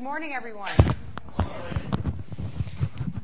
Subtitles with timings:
[0.00, 0.70] Good morning, everyone.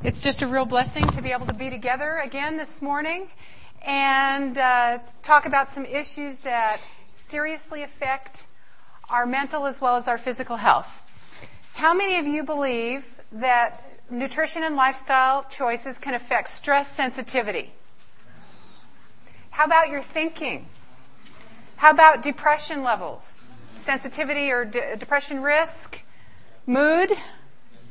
[0.05, 3.29] It's just a real blessing to be able to be together again this morning
[3.87, 8.47] and uh, talk about some issues that seriously affect
[9.09, 11.03] our mental as well as our physical health.
[11.77, 17.73] How many of you believe that nutrition and lifestyle choices can affect stress sensitivity?
[19.49, 20.67] How about your thinking?
[21.77, 23.49] How about depression levels?
[23.75, 26.03] Sensitivity or de- depression risk?
[26.69, 27.13] Mood?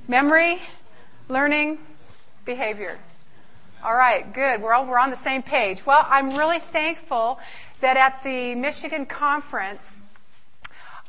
[0.09, 0.59] Memory?
[1.29, 1.77] Learning?
[2.43, 2.99] Behavior?
[3.81, 4.61] All right, good.
[4.61, 5.85] We're all, we're on the same page.
[5.85, 7.39] Well, I'm really thankful
[7.79, 10.07] that at the Michigan conference,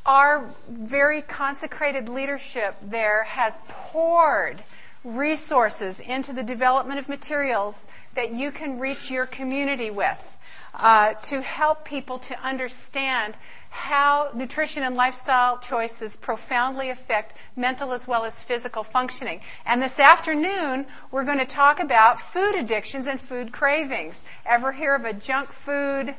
[0.04, 4.62] our very consecrated leadership there has poured
[5.02, 10.38] resources into the development of materials that you can reach your community with
[10.72, 13.34] uh, to help people to understand
[13.76, 19.40] how nutrition and lifestyle choices profoundly affect mental as well as physical functioning.
[19.66, 24.24] And this afternoon, we're going to talk about food addictions and food cravings.
[24.46, 26.14] Ever hear of a junk food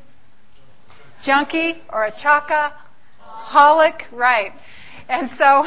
[1.19, 4.03] junkie or a chocoholic?
[4.11, 4.53] Right.
[5.09, 5.65] And so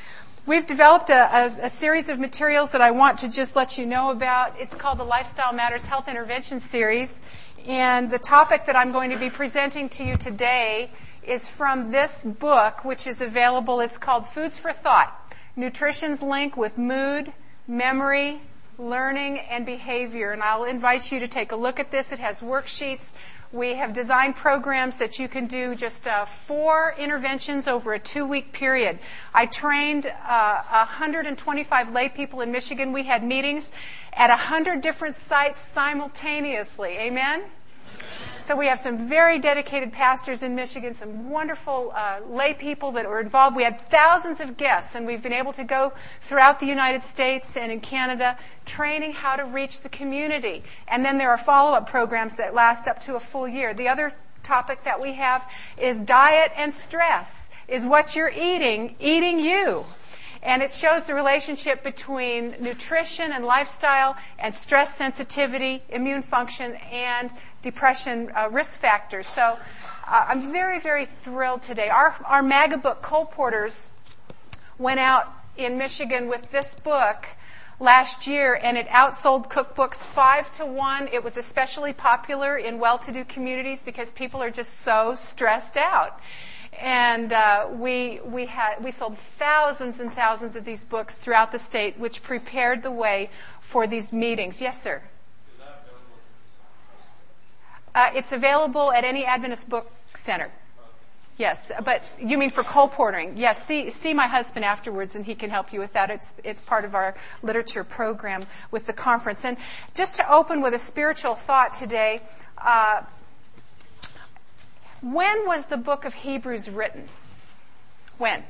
[0.46, 3.84] we've developed a, a, a, series of materials that I want to just let you
[3.84, 4.54] know about.
[4.60, 7.20] It's called the Lifestyle Matters Health Intervention Series.
[7.66, 10.90] And the topic that I'm going to be presenting to you today
[11.22, 13.80] is from this book, which is available.
[13.80, 15.18] It's called Foods for Thought
[15.56, 17.32] Nutrition's Link with Mood,
[17.68, 18.40] Memory,
[18.78, 20.30] Learning, and Behavior.
[20.30, 22.12] And I'll invite you to take a look at this.
[22.12, 23.12] It has worksheets.
[23.52, 28.24] We have designed programs that you can do just uh, four interventions over a two
[28.24, 28.98] week period.
[29.34, 32.92] I trained uh, 125 lay people in Michigan.
[32.92, 33.72] We had meetings
[34.14, 36.96] at 100 different sites simultaneously.
[36.96, 37.42] Amen?
[38.40, 43.08] So we have some very dedicated pastors in Michigan, some wonderful uh, lay people that
[43.08, 43.56] were involved.
[43.56, 47.56] We had thousands of guests, and we've been able to go throughout the United States
[47.56, 50.62] and in Canada training how to reach the community.
[50.88, 53.74] And then there are follow-up programs that last up to a full year.
[53.74, 54.12] The other
[54.42, 55.48] topic that we have
[55.78, 57.48] is diet and stress.
[57.68, 59.86] Is what you're eating eating you?
[60.42, 67.30] And it shows the relationship between nutrition and lifestyle and stress sensitivity, immune function, and
[67.62, 69.28] depression uh, risk factors.
[69.28, 69.56] So
[70.06, 71.88] uh, I'm very, very thrilled today.
[71.88, 73.92] Our, our Magabook, Colporteurs,
[74.78, 77.28] went out in Michigan with this book
[77.78, 81.08] last year and it outsold cookbooks five to one.
[81.12, 85.76] It was especially popular in well to do communities because people are just so stressed
[85.76, 86.18] out.
[86.78, 91.58] And uh, we, we, had, we sold thousands and thousands of these books throughout the
[91.58, 94.60] state, which prepared the way for these meetings.
[94.60, 95.02] Yes, sir.
[97.94, 100.50] Uh, it's available at any Adventist book center.
[101.38, 103.32] Yes, but you mean for colporteuring?
[103.36, 106.10] Yes, see, see my husband afterwards and he can help you with that.
[106.10, 109.44] It's, it's part of our literature program with the conference.
[109.44, 109.56] And
[109.94, 112.20] just to open with a spiritual thought today,
[112.58, 113.02] uh,
[115.02, 117.08] when was the book of Hebrews written?
[118.18, 118.42] When?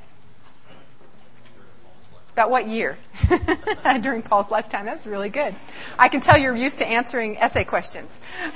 [2.34, 2.96] About what year?
[4.00, 4.86] During Paul's lifetime.
[4.86, 5.54] That's really good.
[5.98, 8.20] I can tell you're used to answering essay questions.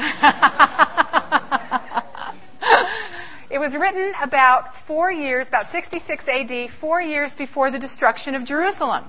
[3.50, 8.44] it was written about four years, about 66 AD, four years before the destruction of
[8.44, 9.04] Jerusalem.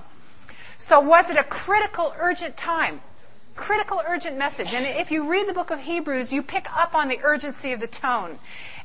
[0.76, 3.00] So was it a critical, urgent time?
[3.58, 4.72] Critical, urgent message.
[4.72, 7.80] And if you read the book of Hebrews, you pick up on the urgency of
[7.80, 8.38] the tone.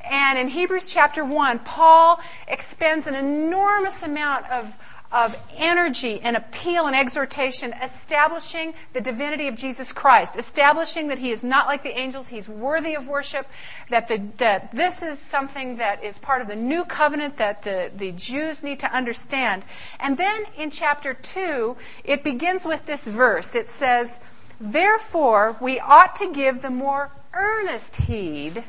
[0.03, 4.75] And in Hebrews chapter 1, Paul expends an enormous amount of
[5.11, 11.29] of energy and appeal and exhortation, establishing the divinity of Jesus Christ, establishing that he
[11.29, 13.45] is not like the angels, he's worthy of worship,
[13.89, 17.91] that, the, that this is something that is part of the new covenant that the,
[17.95, 19.63] the Jews need to understand.
[19.99, 23.53] And then in chapter 2, it begins with this verse.
[23.53, 24.19] It says,
[24.59, 28.63] Therefore, we ought to give the more earnest heed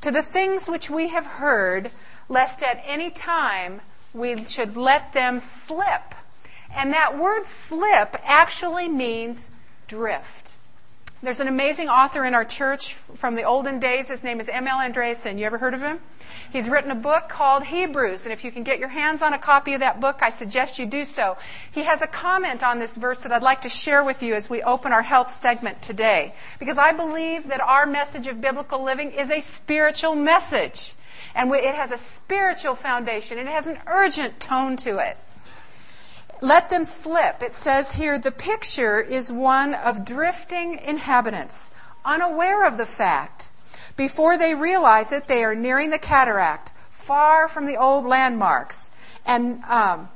[0.00, 1.90] to the things which we have heard,
[2.28, 3.80] lest at any time
[4.12, 6.14] we should let them slip.
[6.74, 9.50] And that word slip actually means
[9.86, 10.56] drift.
[11.22, 14.08] There's an amazing author in our church from the olden days.
[14.08, 14.78] His name is M.L.
[14.78, 15.38] Andreasen.
[15.38, 16.00] You ever heard of him?
[16.54, 19.38] He's written a book called Hebrews, and if you can get your hands on a
[19.38, 21.36] copy of that book, I suggest you do so.
[21.72, 24.48] He has a comment on this verse that I'd like to share with you as
[24.48, 26.32] we open our health segment today.
[26.60, 30.94] Because I believe that our message of biblical living is a spiritual message.
[31.34, 33.36] And it has a spiritual foundation.
[33.40, 35.16] and It has an urgent tone to it.
[36.40, 37.42] Let them slip.
[37.42, 41.72] It says here the picture is one of drifting inhabitants,
[42.04, 43.50] unaware of the fact.
[43.96, 48.92] Before they realize it, they are nearing the cataract, far from the old landmarks.
[49.24, 50.08] And um,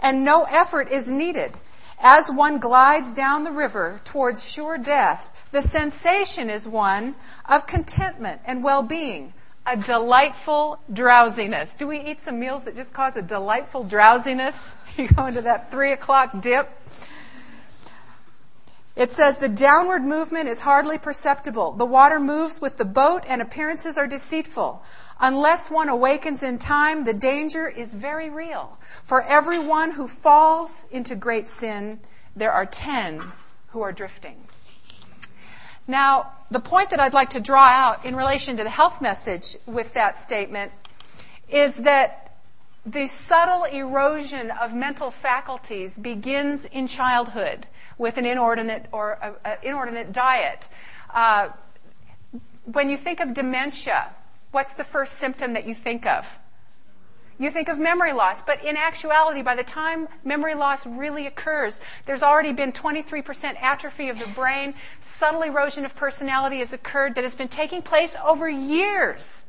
[0.00, 1.58] and no effort is needed.
[2.00, 7.16] As one glides down the river towards sure death, the sensation is one
[7.48, 9.32] of contentment and well being,
[9.66, 11.74] a delightful drowsiness.
[11.74, 14.74] Do we eat some meals that just cause a delightful drowsiness?
[14.98, 16.68] You go into that three o'clock dip.
[18.98, 21.70] It says the downward movement is hardly perceptible.
[21.70, 24.82] The water moves with the boat and appearances are deceitful.
[25.20, 28.76] Unless one awakens in time, the danger is very real.
[29.04, 32.00] For every one who falls into great sin,
[32.34, 33.22] there are ten
[33.68, 34.48] who are drifting.
[35.86, 39.56] Now, the point that I'd like to draw out in relation to the health message
[39.64, 40.72] with that statement
[41.48, 42.27] is that
[42.86, 47.66] the subtle erosion of mental faculties begins in childhood
[47.98, 50.68] with an inordinate or a, a inordinate diet.
[51.12, 51.50] Uh,
[52.64, 54.10] when you think of dementia,
[54.52, 56.38] what's the first symptom that you think of?
[57.40, 61.80] You think of memory loss, but in actuality, by the time memory loss really occurs,
[62.04, 64.74] there's already been 23% atrophy of the brain.
[65.00, 69.46] Subtle erosion of personality has occurred that has been taking place over years.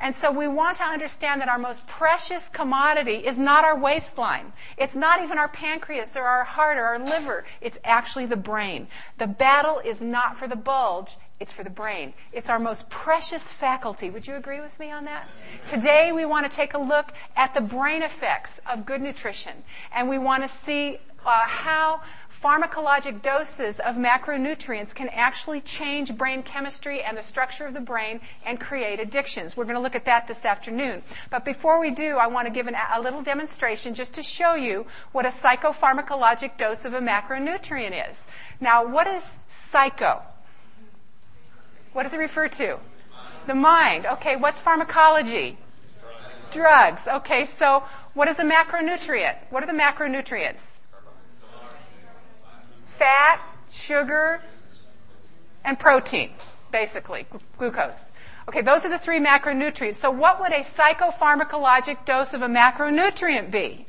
[0.00, 4.52] And so we want to understand that our most precious commodity is not our waistline.
[4.78, 7.44] It's not even our pancreas or our heart or our liver.
[7.60, 8.88] It's actually the brain.
[9.18, 12.14] The battle is not for the bulge, it's for the brain.
[12.32, 14.10] It's our most precious faculty.
[14.10, 15.28] Would you agree with me on that?
[15.66, 19.52] Today we want to take a look at the brain effects of good nutrition.
[19.92, 22.00] And we want to see uh, how
[22.42, 28.20] pharmacologic doses of macronutrients can actually change brain chemistry and the structure of the brain
[28.46, 29.56] and create addictions.
[29.56, 31.02] We're going to look at that this afternoon.
[31.28, 34.54] But before we do, I want to give an, a little demonstration just to show
[34.54, 38.26] you what a psychopharmacologic dose of a macronutrient is.
[38.58, 40.22] Now, what is psycho?
[41.92, 42.78] What does it refer to?
[43.46, 44.06] The mind.
[44.06, 45.58] Okay, what's pharmacology?
[46.52, 47.06] Drugs.
[47.06, 47.84] Okay, so
[48.14, 49.36] what is a macronutrient?
[49.50, 50.79] What are the macronutrients?
[53.00, 54.42] Fat, sugar,
[55.64, 56.28] and protein,
[56.70, 57.26] basically,
[57.56, 58.12] glucose.
[58.46, 59.94] Okay, those are the three macronutrients.
[59.94, 63.86] So, what would a psychopharmacologic dose of a macronutrient be?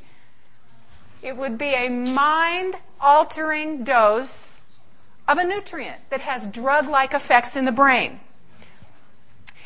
[1.22, 4.64] It would be a mind altering dose
[5.28, 8.18] of a nutrient that has drug like effects in the brain.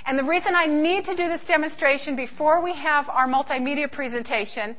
[0.07, 4.77] And the reason I need to do this demonstration before we have our multimedia presentation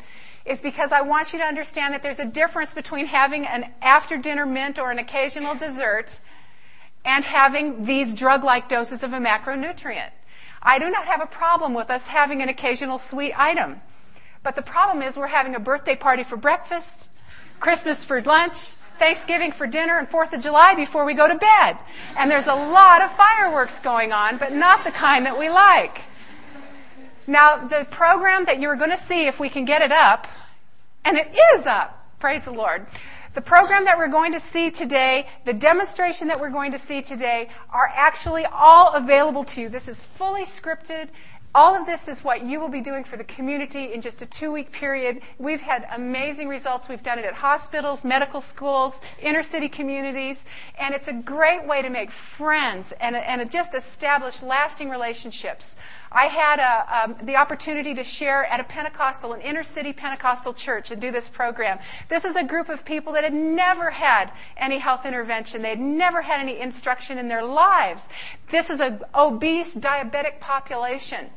[0.48, 4.18] is because I want you to understand that there's a difference between having an after
[4.18, 6.20] dinner mint or an occasional dessert
[7.04, 10.12] and having these drug like doses of a macronutrient.
[10.62, 13.82] I do not have a problem with us having an occasional sweet item.
[14.44, 17.10] But the problem is we're having a birthday party for breakfast,
[17.60, 21.78] Christmas for lunch, Thanksgiving for dinner, and Fourth of July before we go to bed.
[22.18, 26.02] And there's a lot of fireworks going on, but not the kind that we like.
[27.28, 30.28] Now, the program that you're going to see, if we can get it up,
[31.04, 32.88] and it is up, praise the Lord.
[33.34, 37.02] The program that we're going to see today, the demonstration that we're going to see
[37.02, 39.70] today, are actually all available to you.
[39.70, 41.10] This is fully scripted.
[41.54, 44.26] All of this is what you will be doing for the community in just a
[44.26, 45.22] two week period.
[45.40, 46.88] We've had amazing results.
[46.88, 50.46] We've done it at hospitals, medical schools, inner city communities,
[50.80, 55.78] and it's a great way to make friends and, and just establish lasting relationships.
[56.12, 60.54] I had a, um, the opportunity to share at a Pentecostal, an inner city Pentecostal
[60.54, 61.80] church, and do this program.
[62.08, 65.62] This is a group of people that had never had any health intervention.
[65.62, 68.10] They had never had any instruction in their lives.
[68.50, 71.30] This is an obese, diabetic population.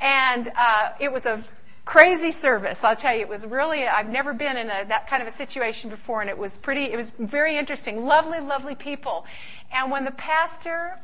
[0.00, 1.42] And uh, it was a
[1.84, 2.82] crazy service.
[2.84, 5.32] I'll tell you, it was really, I've never been in a, that kind of a
[5.32, 8.04] situation before, and it was pretty, it was very interesting.
[8.04, 9.24] Lovely, lovely people.
[9.72, 10.98] And when the pastor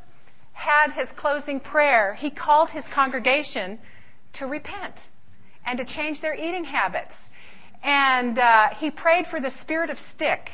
[0.52, 3.78] had his closing prayer, he called his congregation
[4.35, 5.11] to repent
[5.64, 7.30] and to change their eating habits.
[7.82, 10.52] And uh, he prayed for the spirit of stick.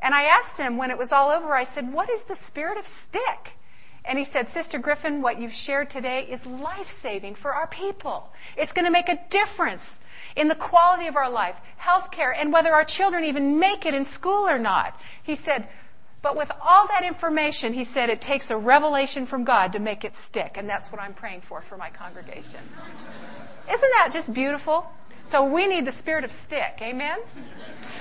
[0.00, 2.76] And I asked him when it was all over, I said, What is the spirit
[2.76, 3.56] of stick?
[4.04, 8.30] And he said, Sister Griffin, what you've shared today is life saving for our people.
[8.54, 10.00] It's going to make a difference
[10.36, 13.94] in the quality of our life, health care, and whether our children even make it
[13.94, 15.00] in school or not.
[15.22, 15.68] He said,
[16.24, 20.06] but with all that information, he said it takes a revelation from God to make
[20.06, 20.56] it stick.
[20.56, 22.60] And that's what I'm praying for for my congregation.
[23.70, 24.90] Isn't that just beautiful?
[25.20, 26.78] So we need the spirit of stick.
[26.80, 27.18] Amen?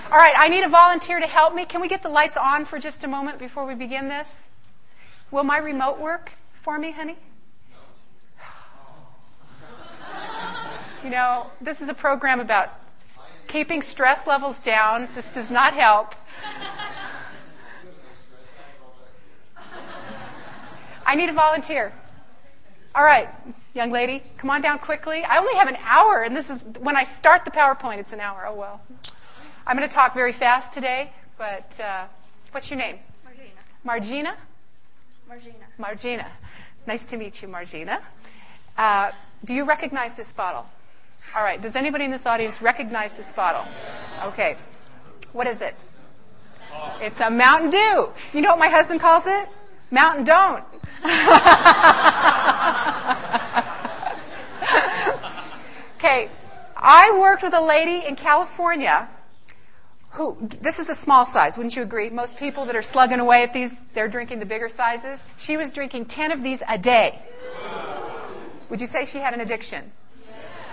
[0.09, 1.65] All right, I need a volunteer to help me.
[1.65, 4.51] Can we get the lights on for just a moment before we begin this?
[5.29, 7.17] Will my remote work for me, honey?
[11.03, 12.69] You know, this is a program about
[13.49, 15.09] keeping stress levels down.
[15.13, 16.15] This does not help.
[21.05, 21.93] I need a volunteer.
[22.95, 23.29] All right.
[23.73, 25.23] Young lady, come on down quickly.
[25.23, 28.19] I only have an hour, and this is when I start the PowerPoint, it's an
[28.19, 28.45] hour.
[28.47, 28.81] Oh, well.
[29.65, 32.05] I'm going to talk very fast today, but uh,
[32.51, 32.99] what's your name?
[33.25, 33.49] Margina.
[33.83, 34.35] Margina?
[35.27, 35.65] Margina.
[35.79, 36.31] Margina.
[36.85, 38.01] Nice to meet you, Margina.
[38.77, 39.11] Uh,
[39.43, 40.69] do you recognize this bottle?
[41.35, 41.61] All right.
[41.61, 43.65] Does anybody in this audience recognize this bottle?
[44.25, 44.55] Okay.
[45.31, 45.75] What is it?
[47.01, 48.09] It's a Mountain Dew.
[48.33, 49.47] You know what my husband calls it?
[49.91, 50.63] Mountain Don't.
[55.95, 56.29] okay.
[56.75, 59.09] I worked with a lady in California
[60.11, 62.09] who, this is a small size, wouldn't you agree?
[62.09, 65.25] Most people that are slugging away at these, they're drinking the bigger sizes.
[65.37, 67.19] She was drinking 10 of these a day.
[68.69, 69.91] Would you say she had an addiction?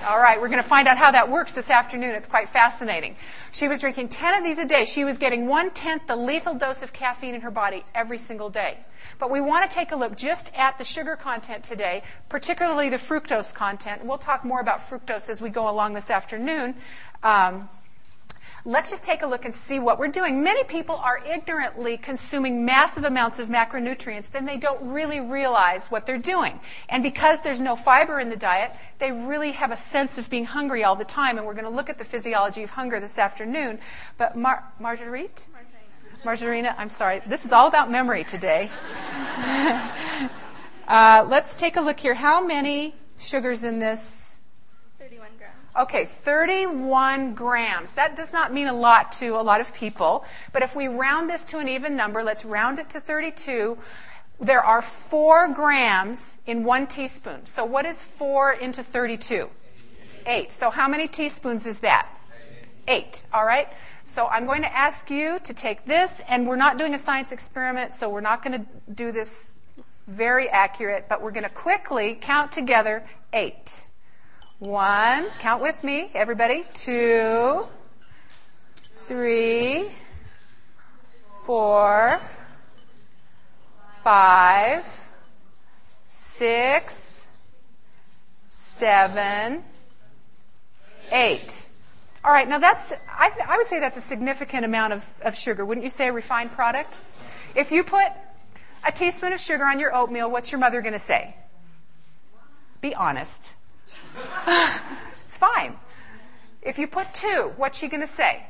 [0.09, 2.15] All right, we're going to find out how that works this afternoon.
[2.15, 3.17] It's quite fascinating.
[3.53, 4.87] She was drinking 10 of these a day.
[4.87, 8.49] She was getting one tenth the lethal dose of caffeine in her body every single
[8.49, 8.79] day.
[9.19, 12.97] But we want to take a look just at the sugar content today, particularly the
[12.97, 14.03] fructose content.
[14.03, 16.77] We'll talk more about fructose as we go along this afternoon.
[17.23, 17.69] Um,
[18.65, 20.43] Let's just take a look and see what we're doing.
[20.43, 26.07] Many people are ignorantly consuming massive amounts of macronutrients, then they don't really realize what
[26.07, 26.61] they're doing.
[26.89, 30.45] And because there's no fiber in the diet, they really have a sense of being
[30.45, 31.39] hungry all the time.
[31.39, 33.79] And we're going to look at the physiology of hunger this afternoon.
[34.17, 35.49] But Mar- Marguerite?
[36.25, 37.23] Margarina, I'm sorry.
[37.27, 38.71] This is all about memory today.
[40.87, 42.13] uh, let's take a look here.
[42.15, 44.40] How many sugars in this
[45.79, 47.93] Okay, 31 grams.
[47.93, 51.31] That does not mean a lot to a lot of people, but if we round
[51.31, 53.79] this to an even number, let's round it to 32.
[54.41, 57.47] There are 4 grams in 1 teaspoon.
[57.47, 59.49] So what is 4 into 32?
[60.27, 60.53] 8.
[60.53, 62.09] So how many teaspoons is that?
[62.89, 63.23] 8.
[63.33, 63.69] All right?
[64.03, 67.31] So I'm going to ask you to take this, and we're not doing a science
[67.31, 69.61] experiment, so we're not going to do this
[70.09, 73.87] very accurate, but we're going to quickly count together 8.
[74.61, 76.67] One, count with me, everybody.
[76.75, 77.67] Two,
[78.95, 79.87] three,
[81.45, 82.21] four,
[84.05, 85.09] five,
[86.05, 87.27] six,
[88.51, 89.65] seven,
[91.11, 91.67] eight.
[92.23, 95.65] All right, now that's, I, I would say that's a significant amount of, of sugar.
[95.65, 96.93] Wouldn't you say a refined product?
[97.55, 98.09] If you put
[98.87, 101.35] a teaspoon of sugar on your oatmeal, what's your mother going to say?
[102.83, 103.57] Be honest.
[105.25, 105.77] it's fine.
[106.63, 108.45] If you put two, what's she going to say?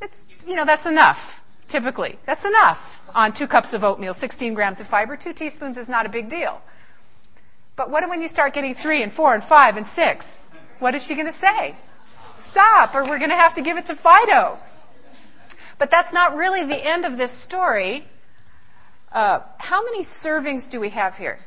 [0.00, 2.18] It's, you know, that's enough, typically.
[2.24, 5.16] That's enough on two cups of oatmeal, 16 grams of fiber.
[5.16, 6.62] Two teaspoons is not a big deal.
[7.76, 10.48] But what when you start getting three and four and five and six?
[10.78, 11.76] What is she going to say?
[12.34, 14.58] Stop, or we're going to have to give it to Fido.
[15.78, 18.04] But that's not really the end of this story.
[19.12, 21.38] Uh, how many servings do we have here?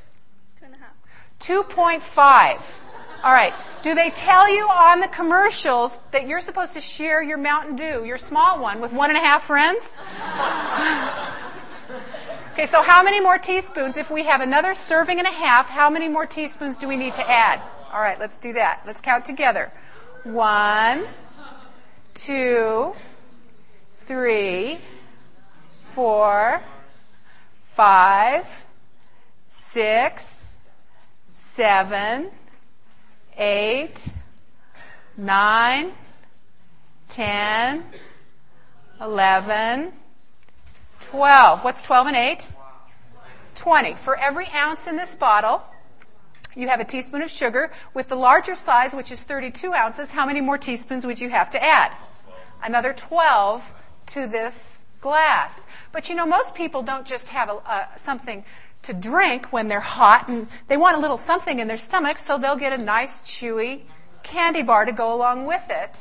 [0.60, 0.93] Two and a half.
[1.39, 2.79] 2.5.
[3.24, 3.53] All right.
[3.84, 8.03] Do they tell you on the commercials that you're supposed to share your Mountain Dew,
[8.06, 9.82] your small one, with one and a half friends?
[12.53, 13.96] okay, so how many more teaspoons?
[13.96, 17.13] If we have another serving and a half, how many more teaspoons do we need
[17.15, 17.62] to add?
[17.94, 18.82] All right, let's do that.
[18.86, 19.72] Let's count together.
[20.24, 21.06] One,
[22.13, 22.94] two,
[23.98, 24.80] three,
[25.82, 26.62] four,
[27.65, 28.65] five,
[29.48, 30.58] six,
[31.27, 32.32] seven,
[33.38, 34.10] 8,
[35.18, 35.92] 9,
[37.10, 37.84] 10,
[39.02, 39.94] 11,
[41.00, 41.63] 12.
[41.63, 42.54] What's 12 and 8?
[43.56, 43.94] 20.
[43.96, 45.63] For every ounce in this bottle,
[46.56, 47.72] you have a teaspoon of sugar.
[47.94, 51.50] With the larger size, which is 32 ounces, how many more teaspoons would you have
[51.52, 51.92] to add?
[52.63, 53.74] Another 12
[54.08, 55.68] to this glass.
[55.92, 58.44] But you know, most people don't just have a, a, something
[58.84, 62.38] to drink when they're hot and they want a little something in their stomach, so
[62.38, 63.82] they'll get a nice chewy
[64.24, 65.98] candy bar to go along with it.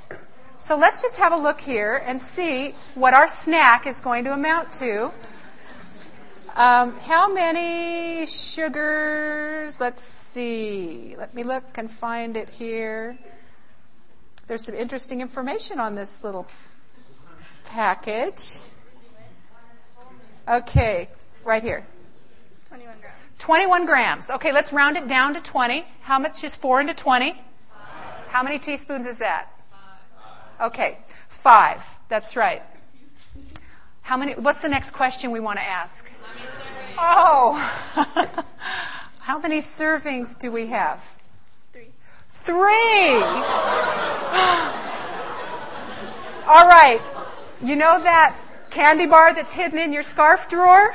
[0.58, 4.32] So let's just have a look here and see what our snack is going to
[4.32, 5.10] amount to.
[6.54, 9.80] Um, how many sugars?
[9.80, 11.16] Let's see.
[11.18, 13.18] Let me look and find it here.
[14.46, 16.46] There's some interesting information on this little
[17.64, 18.58] package.
[20.46, 21.08] Okay,
[21.44, 21.86] right here.
[23.42, 24.30] 21 grams.
[24.30, 25.84] Okay, let's round it down to 20.
[26.02, 27.34] How much is 4 into 20?
[28.28, 29.48] How many teaspoons is that?
[30.60, 31.84] Okay, 5.
[32.08, 32.62] That's right.
[34.02, 36.08] How many what's the next question we want to ask?
[36.96, 37.58] Oh.
[39.18, 41.02] How many servings do we have?
[41.72, 41.88] Three.
[42.28, 42.54] 3.
[46.46, 47.00] All right.
[47.60, 48.36] You know that
[48.70, 50.92] candy bar that's hidden in your scarf drawer?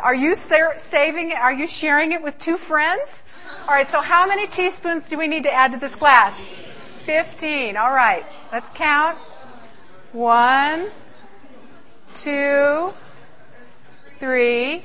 [0.00, 1.36] Are you saving it?
[1.36, 3.24] Are you sharing it with two friends?
[3.62, 6.52] All right, so how many teaspoons do we need to add to this glass?
[7.04, 7.76] 15.
[7.76, 9.18] All right, let's count.
[10.12, 10.90] One,
[12.14, 12.92] two,
[14.16, 14.82] three,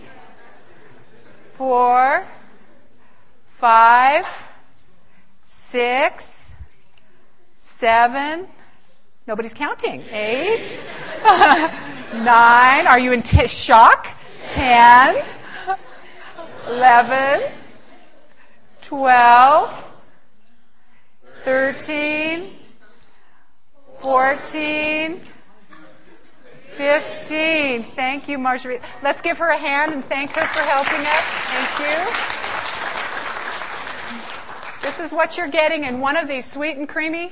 [1.54, 2.26] four,
[3.46, 4.26] five,
[5.44, 6.56] six,
[7.56, 8.48] seven.
[9.28, 10.04] Nobody's counting.
[10.12, 10.86] Eight,
[12.14, 12.88] nine.
[12.88, 14.08] Are you in t- shock?
[14.48, 15.24] Ten,
[16.68, 17.52] eleven,
[18.82, 19.94] twelve,
[21.42, 22.52] thirteen,
[23.98, 25.22] fourteen.
[26.74, 27.84] 15.
[27.84, 28.80] Thank you, Marjorie.
[29.04, 31.24] Let's give her a hand and thank her for helping us.
[31.54, 32.00] Thank you.
[34.82, 37.32] This is what you're getting in one of these sweet and creamy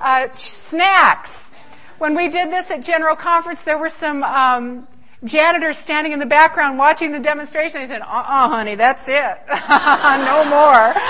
[0.00, 1.54] uh, snacks.
[1.98, 4.86] When we did this at General Conference, there were some um,
[5.24, 7.80] janitors standing in the background watching the demonstration.
[7.80, 9.14] He said, uh-uh, honey, that's it.
[9.48, 10.92] no more.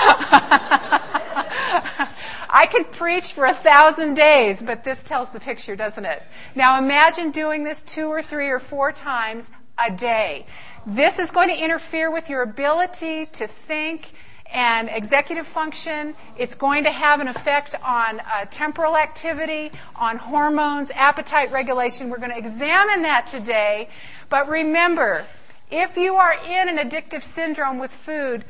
[2.49, 6.23] I could preach for a thousand days, but this tells the picture, doesn't it?
[6.55, 10.47] Now imagine doing this two or three or four times a day.
[10.87, 14.13] This is going to interfere with your ability to think
[14.53, 16.15] and executive function.
[16.37, 22.11] It's going to have an effect on uh, temporal activity, on hormones, appetite regulation.
[22.11, 23.89] We're going to examine that today.
[24.29, 25.25] But remember,
[25.71, 28.45] if you are in an addictive syndrome with food,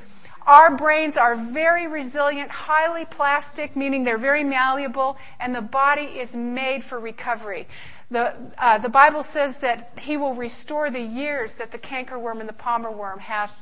[0.46, 6.36] our brains are very resilient, highly plastic, meaning they're very malleable, and the body is
[6.36, 7.66] made for recovery.
[8.12, 12.48] The, uh, the Bible says that He will restore the years that the cankerworm and
[12.48, 13.56] the palmer worm hath,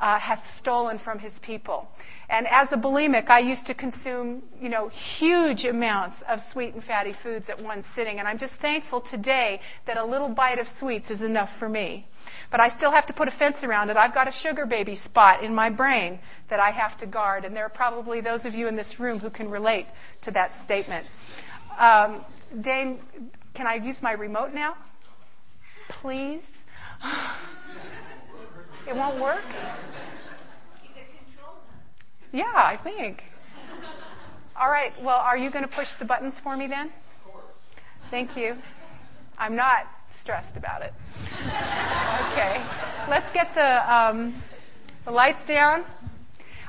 [0.00, 1.90] uh, hath stolen from His people.
[2.28, 6.82] And as a bulimic, I used to consume, you know, huge amounts of sweet and
[6.82, 8.18] fatty foods at one sitting.
[8.18, 12.06] And I'm just thankful today that a little bite of sweets is enough for me.
[12.50, 13.96] But I still have to put a fence around it.
[13.96, 17.44] I've got a sugar baby spot in my brain that I have to guard.
[17.44, 19.86] And there are probably those of you in this room who can relate
[20.22, 21.06] to that statement.
[21.78, 22.24] Um,
[22.60, 23.00] Dane,
[23.54, 24.76] can I use my remote now?
[25.88, 26.64] Please?
[28.86, 29.44] it won't work?
[32.32, 33.24] Yeah, I think.
[34.56, 34.92] All right.
[35.02, 36.90] Well, are you going to push the buttons for me then?
[38.10, 38.56] Thank you.
[39.38, 40.92] I'm not stressed about it.
[42.32, 42.62] okay.
[43.08, 44.34] Let's get the, um,
[45.04, 45.84] the lights down.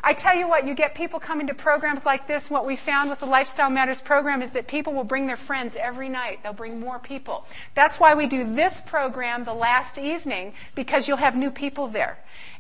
[0.04, 2.50] I tell you what, you get people coming to programs like this.
[2.50, 5.76] What we found with the Lifestyle Matters program is that people will bring their friends
[5.76, 6.40] every night.
[6.42, 7.46] They'll bring more people.
[7.76, 12.18] That's why we do this program the last evening, because you'll have new people there.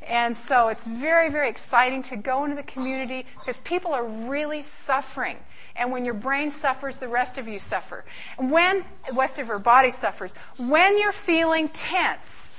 [0.07, 4.61] And so it's very, very exciting to go into the community because people are really
[4.61, 5.37] suffering.
[5.75, 8.05] And when your brain suffers, the rest of you suffer.
[8.37, 10.33] When, the rest of your body suffers.
[10.57, 12.53] When you're feeling tense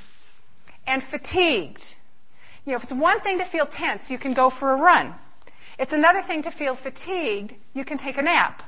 [0.86, 1.96] and fatigued,
[2.64, 5.14] you know, if it's one thing to feel tense, you can go for a run.
[5.78, 8.62] It's another thing to feel fatigued, you can take a nap.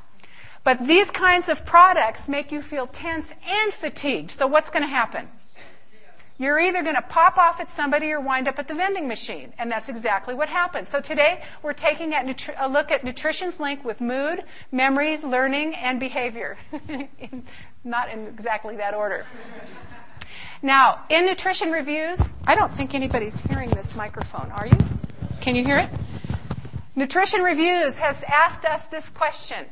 [0.64, 4.30] But these kinds of products make you feel tense and fatigued.
[4.30, 5.28] So what's going to happen?
[6.36, 9.52] You're either going to pop off at somebody or wind up at the vending machine.
[9.58, 10.88] And that's exactly what happens.
[10.88, 16.56] So today we're taking a look at nutrition's link with mood, memory, learning, and behavior.
[17.84, 19.26] Not in exactly that order.
[20.64, 24.78] Now, in nutrition reviews, I don't think anybody's hearing this microphone, are you?
[25.42, 25.90] Can you hear it?
[26.96, 29.66] Nutrition Reviews has asked us this question.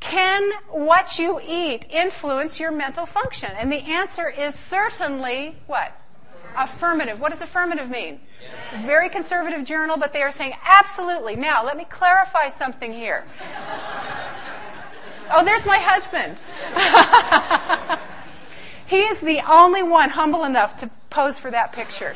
[0.00, 3.52] Can what you eat influence your mental function?
[3.56, 5.98] And the answer is certainly what?
[6.58, 7.20] Affirmative.
[7.20, 8.20] What does affirmative mean?
[8.42, 8.84] Yes.
[8.84, 11.36] Very conservative journal, but they are saying absolutely.
[11.36, 13.24] Now, let me clarify something here.
[15.30, 16.38] oh, there's my husband.
[18.86, 22.14] he is the only one humble enough to pose for that picture.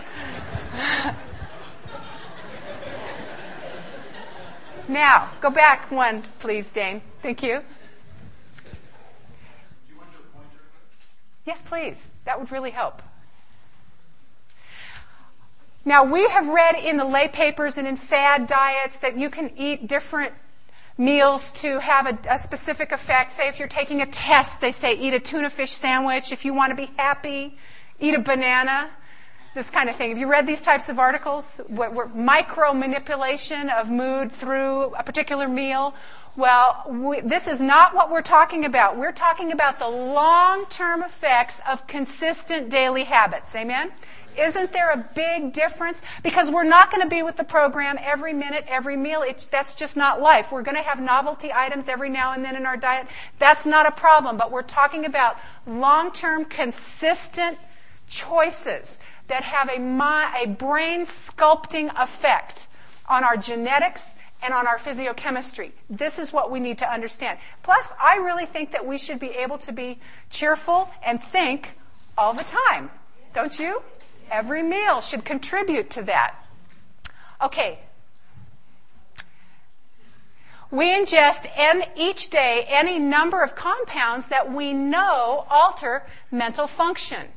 [4.88, 7.00] now, go back one, please, Dane.
[7.22, 7.62] Thank you.
[11.46, 12.14] Yes, please.
[12.24, 13.02] That would really help.
[15.85, 19.50] Now, we have read in the lay papers and in fad diets that you can
[19.57, 20.35] eat different
[20.98, 23.32] meals to have a, a, specific effect.
[23.32, 26.32] Say if you're taking a test, they say eat a tuna fish sandwich.
[26.32, 27.56] If you want to be happy,
[28.00, 28.90] eat a banana.
[29.54, 30.11] This kind of thing.
[30.11, 31.61] Have you read these types of articles?
[31.68, 35.94] What, what, micro manipulation of mood through a particular meal.
[36.37, 38.96] Well, we, this is not what we're talking about.
[38.96, 43.54] We're talking about the long-term effects of consistent daily habits.
[43.56, 43.90] Amen?
[44.38, 46.03] Isn't there a big difference?
[46.22, 49.22] Because we're not going to be with the program every minute, every meal.
[49.22, 50.53] It's, that's just not life.
[50.53, 53.09] We're going to have novelty items every now and then in our diet.
[53.38, 54.37] That's not a problem.
[54.37, 57.59] But we're talking about long-term, consistent
[58.07, 59.81] choices that have a,
[60.42, 62.66] a brain sculpting effect
[63.09, 65.72] on our genetics and on our physiochemistry.
[65.90, 67.38] This is what we need to understand.
[67.62, 69.98] Plus, I really think that we should be able to be
[70.31, 71.77] cheerful and think
[72.16, 72.90] all the time.
[73.35, 73.83] Don't you?
[74.30, 76.34] Every meal should contribute to that.
[77.42, 77.78] Okay.
[80.70, 87.28] We ingest en- each day any number of compounds that we know alter mental function.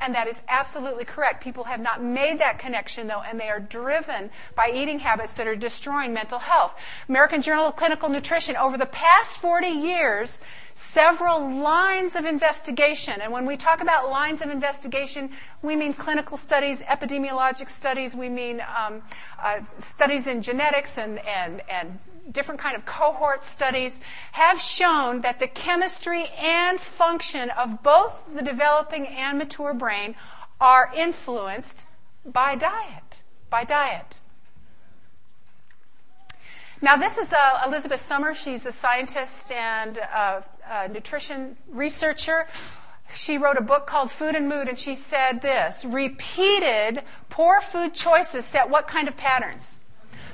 [0.00, 1.42] And that is absolutely correct.
[1.42, 5.46] People have not made that connection, though, and they are driven by eating habits that
[5.46, 6.80] are destroying mental health.
[7.08, 10.40] American Journal of Clinical Nutrition, over the past 40 years,
[10.78, 13.20] several lines of investigation.
[13.20, 15.30] And when we talk about lines of investigation,
[15.60, 19.02] we mean clinical studies, epidemiologic studies, we mean um,
[19.42, 21.98] uh, studies in genetics and, and, and
[22.30, 24.00] different kind of cohort studies
[24.32, 30.14] have shown that the chemistry and function of both the developing and mature brain
[30.60, 31.86] are influenced
[32.24, 34.20] by diet, by diet.
[36.80, 38.34] Now, this is uh, Elizabeth Somer.
[38.34, 42.46] She's a scientist and a, a nutrition researcher.
[43.14, 47.94] She wrote a book called Food and Mood, and she said this Repeated poor food
[47.94, 49.80] choices set what kind of patterns?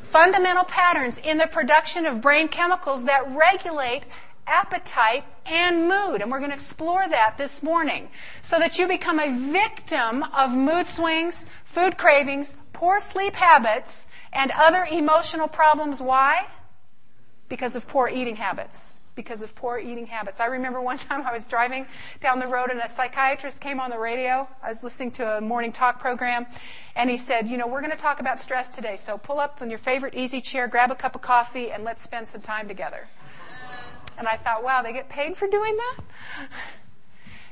[0.05, 4.05] Fundamental patterns in the production of brain chemicals that regulate
[4.47, 6.21] appetite and mood.
[6.21, 8.09] And we're going to explore that this morning
[8.43, 14.51] so that you become a victim of mood swings, food cravings, poor sleep habits, and
[14.57, 16.01] other emotional problems.
[16.01, 16.47] Why?
[17.49, 20.41] Because of poor eating habits because of poor eating habits.
[20.41, 21.87] I remember one time I was driving
[22.21, 24.49] down the road and a psychiatrist came on the radio.
[24.63, 26.47] I was listening to a morning talk program
[26.97, 28.97] and he said, you know, we're going to talk about stress today.
[28.97, 32.03] So pull up in your favorite easy chair, grab a cup of coffee and let's
[32.03, 33.09] spend some time together.
[34.17, 36.05] And I thought, wow, they get paid for doing that?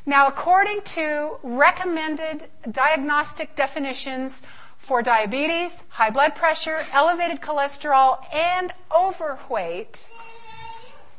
[0.05, 4.43] Now, according to recommended diagnostic definitions
[4.77, 10.09] for diabetes, high blood pressure, elevated cholesterol, and overweight,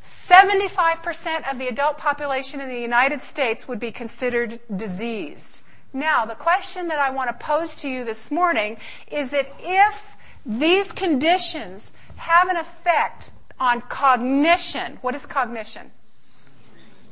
[0.04, 5.62] 75% of the adult population in the United States would be considered diseased.
[5.94, 8.76] Now, the question that I want to pose to you this morning
[9.10, 10.14] is that if
[10.44, 15.90] these conditions have an effect on cognition, what is cognition?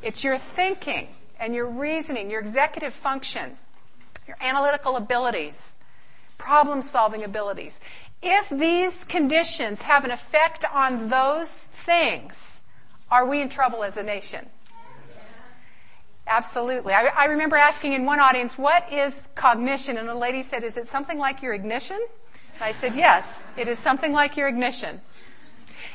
[0.03, 1.09] It's your thinking
[1.41, 3.53] and your reasoning, your executive function,
[4.27, 5.79] your analytical abilities,
[6.37, 7.81] problem solving abilities.
[8.21, 12.62] If these conditions have an effect on those things,
[13.13, 14.49] are we in trouble as a nation?
[16.27, 16.95] Absolutely.
[16.95, 19.99] I, I, remember asking in one audience, what is cognition?
[19.99, 22.01] And a lady said, is it something like your ignition?
[22.55, 25.03] And I said, yes, it is something like your ignition.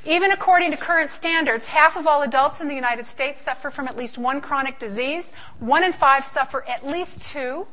[0.05, 3.87] Even according to current standards, half of all adults in the United States suffer from
[3.87, 5.33] at least one chronic disease.
[5.59, 7.65] One in five suffer at least two.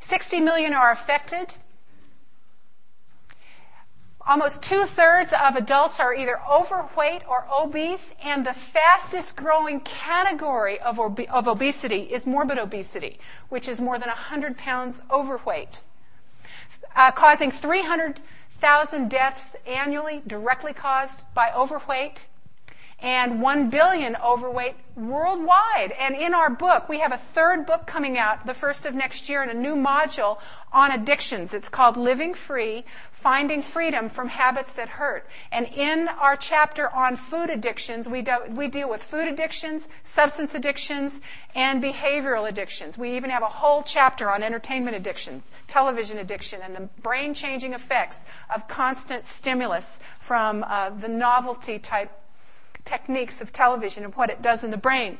[0.00, 1.54] 60 million are affected.
[4.26, 10.80] Almost two thirds of adults are either overweight or obese, and the fastest growing category
[10.80, 13.18] of, ob- of obesity is morbid obesity,
[13.50, 15.82] which is more than 100 pounds overweight,
[16.96, 22.26] uh, causing 300,000 deaths annually directly caused by overweight
[23.04, 25.92] and 1 billion overweight worldwide.
[26.00, 29.28] And in our book, we have a third book coming out the first of next
[29.28, 30.38] year and a new module
[30.72, 31.52] on addictions.
[31.52, 35.26] It's called Living Free, Finding Freedom from Habits That Hurt.
[35.52, 40.54] And in our chapter on food addictions, we, do, we deal with food addictions, substance
[40.54, 41.20] addictions,
[41.54, 42.96] and behavioral addictions.
[42.96, 47.74] We even have a whole chapter on entertainment addictions, television addiction, and the brain changing
[47.74, 52.10] effects of constant stimulus from uh, the novelty type
[52.84, 55.18] techniques of television and what it does in the brain.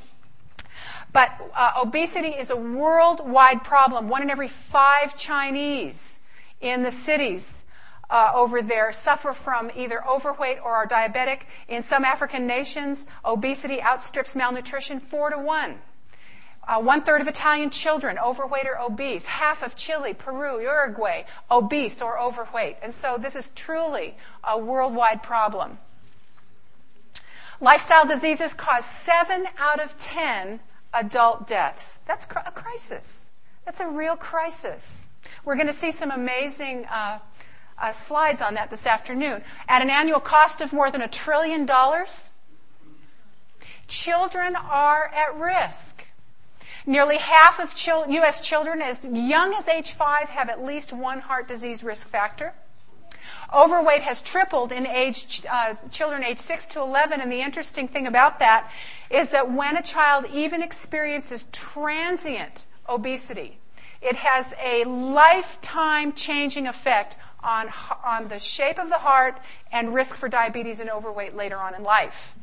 [1.12, 4.08] But uh, obesity is a worldwide problem.
[4.08, 6.20] One in every five Chinese
[6.60, 7.64] in the cities
[8.10, 11.42] uh, over there suffer from either overweight or are diabetic.
[11.68, 15.76] In some African nations, obesity outstrips malnutrition four to one.
[16.66, 19.26] Uh, one third of Italian children overweight or obese.
[19.26, 22.78] Half of Chile, Peru, Uruguay obese or overweight.
[22.82, 25.78] And so this is truly a worldwide problem.
[27.64, 30.60] Lifestyle diseases cause seven out of ten
[30.92, 32.00] adult deaths.
[32.06, 33.30] That's a crisis.
[33.64, 35.08] That's a real crisis.
[35.46, 37.20] We're going to see some amazing uh,
[37.80, 39.42] uh, slides on that this afternoon.
[39.66, 42.32] At an annual cost of more than a trillion dollars,
[43.86, 46.04] children are at risk.
[46.84, 47.72] Nearly half of
[48.10, 48.46] U.S.
[48.46, 52.52] children as young as age five have at least one heart disease risk factor.
[53.52, 58.06] Overweight has tripled in age, uh, children age 6 to 11, and the interesting thing
[58.06, 58.70] about that
[59.10, 63.58] is that when a child even experiences transient obesity,
[64.04, 67.70] It has a lifetime changing effect on,
[68.04, 69.40] on the shape of the heart
[69.72, 72.34] and risk for diabetes and overweight later on in life.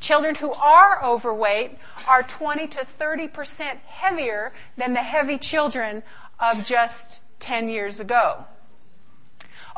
[0.00, 6.02] Children who are overweight are 20 to 30 percent heavier than the heavy children
[6.38, 8.44] of just 10 years ago.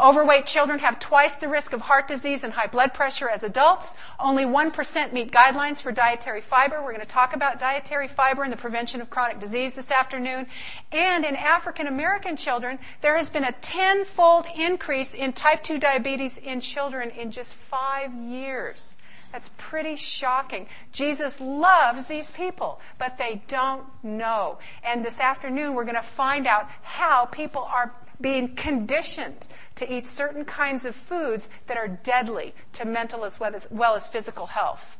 [0.00, 3.94] Overweight children have twice the risk of heart disease and high blood pressure as adults.
[4.18, 6.83] Only 1% meet guidelines for dietary fiber.
[6.83, 10.46] We're going to talk about dietary fiber and the prevention of chronic disease this afternoon.
[10.90, 16.38] And in African American children, there has been a tenfold increase in type 2 diabetes
[16.38, 18.96] in children in just five years.
[19.33, 20.66] That's pretty shocking.
[20.92, 24.59] Jesus loves these people, but they don't know.
[24.85, 30.06] And this afternoon, we're going to find out how people are being conditioned to eat
[30.06, 34.46] certain kinds of foods that are deadly to mental as well as, well as physical
[34.46, 34.98] health.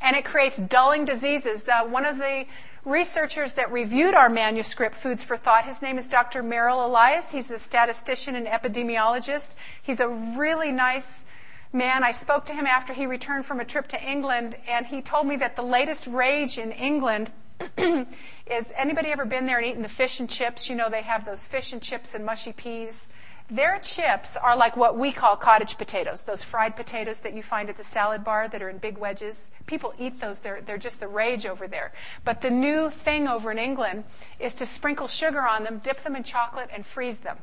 [0.00, 1.64] And it creates dulling diseases.
[1.64, 2.46] The, one of the
[2.84, 6.42] researchers that reviewed our manuscript, Foods for Thought, his name is Dr.
[6.42, 7.32] Merrill Elias.
[7.32, 9.56] He's a statistician and epidemiologist.
[9.82, 11.26] He's a really nice
[11.72, 12.02] man.
[12.02, 15.26] I spoke to him after he returned from a trip to England, and he told
[15.26, 17.30] me that the latest rage in England
[18.46, 20.68] is anybody ever been there and eaten the fish and chips?
[20.68, 23.08] You know, they have those fish and chips and mushy peas
[23.50, 27.68] their chips are like what we call cottage potatoes, those fried potatoes that you find
[27.68, 29.50] at the salad bar that are in big wedges.
[29.66, 31.92] People eat those, they're, they're just the rage over there.
[32.24, 34.04] But the new thing over in England
[34.38, 37.38] is to sprinkle sugar on them, dip them in chocolate, and freeze them.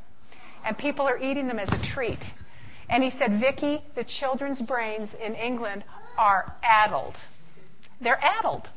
[0.64, 2.32] And people are eating them as a treat.
[2.90, 5.84] And he said, Vicki, the children's brains in England
[6.18, 7.18] are addled.
[8.00, 8.72] They're addled.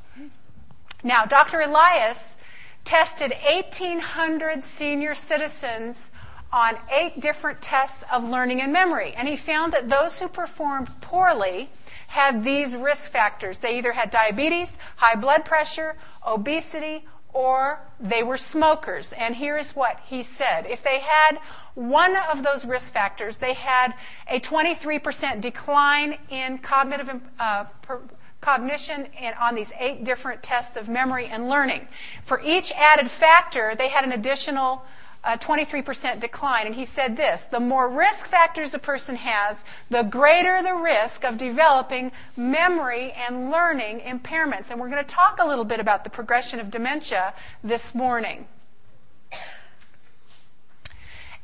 [1.03, 1.61] Now, Dr.
[1.61, 2.39] Elias
[2.85, 6.11] tested 1,800 senior citizens
[6.53, 9.13] on eight different tests of learning and memory.
[9.17, 11.69] And he found that those who performed poorly
[12.09, 13.61] had these risk factors.
[13.61, 19.13] They either had diabetes, high blood pressure, obesity, or they were smokers.
[19.13, 20.67] And here's what he said.
[20.67, 21.39] If they had
[21.75, 23.95] one of those risk factors, they had
[24.29, 28.01] a 23% decline in cognitive uh, per,
[28.41, 31.87] cognition and on these eight different tests of memory and learning.
[32.25, 34.85] For each added factor, they had an additional
[35.23, 36.67] uh, a 23% decline.
[36.67, 41.25] And he said this the more risk factors a person has, the greater the risk
[41.25, 44.71] of developing memory and learning impairments.
[44.71, 48.47] And we're going to talk a little bit about the progression of dementia this morning.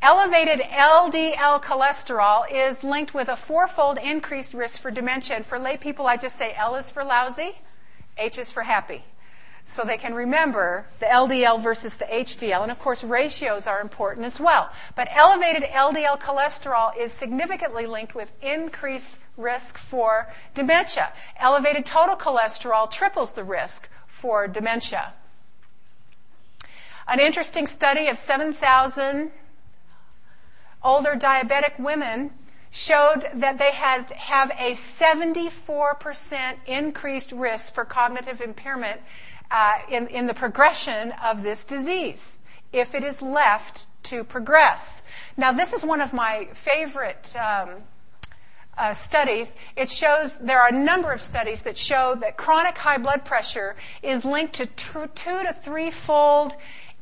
[0.07, 5.35] Elevated LDL cholesterol is linked with a fourfold increased risk for dementia.
[5.35, 7.57] And for lay people, I just say L is for lousy,
[8.16, 9.03] H is for happy
[9.64, 12.62] so they can remember the LDL versus the HDL.
[12.62, 14.71] And of course, ratios are important as well.
[14.95, 21.12] But elevated LDL cholesterol is significantly linked with increased risk for dementia.
[21.38, 25.14] Elevated total cholesterol triples the risk for dementia.
[27.09, 29.33] An interesting study of 7,000
[30.87, 32.31] older diabetic women
[32.70, 39.01] showed that they had have a 74% increased risk for cognitive impairment
[39.51, 42.38] uh, in, in the progression of this disease
[42.72, 45.03] if it is left to progress.
[45.37, 47.70] Now, this is one of my favorite um,
[48.79, 49.57] uh, studies.
[49.75, 53.75] It shows there are a number of studies that show that chronic high blood pressure
[54.03, 56.55] is linked to tr- two to three-fold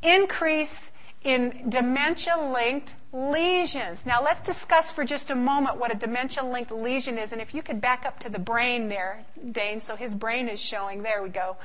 [0.03, 0.93] increase
[1.25, 4.05] in dementia-linked lesions.
[4.05, 7.63] Now, let's discuss for just a moment what a dementia-linked lesion is, and if you
[7.63, 11.03] could back up to the brain there, Dane, so his brain is showing.
[11.03, 11.57] There we go.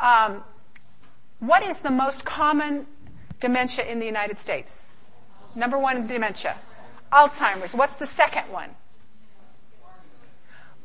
[0.00, 0.42] Um,
[1.40, 2.86] what is the most common
[3.38, 4.86] dementia in the United States?
[5.54, 6.56] Number one dementia.
[7.12, 7.74] Alzheimer's.
[7.74, 8.70] What's the second one?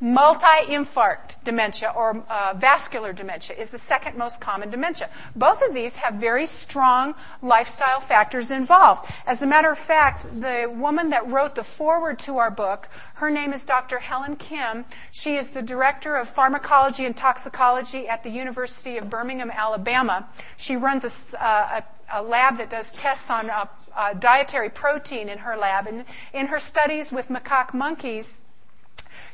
[0.03, 5.11] Multi-infarct dementia or uh, vascular dementia is the second most common dementia.
[5.35, 9.11] Both of these have very strong lifestyle factors involved.
[9.27, 13.29] As a matter of fact, the woman that wrote the foreword to our book, her
[13.29, 13.99] name is Dr.
[13.99, 14.85] Helen Kim.
[15.11, 20.27] She is the director of pharmacology and toxicology at the University of Birmingham, Alabama.
[20.57, 25.29] She runs a, uh, a, a lab that does tests on uh, uh, dietary protein
[25.29, 25.85] in her lab.
[25.85, 28.41] And in her studies with macaque monkeys,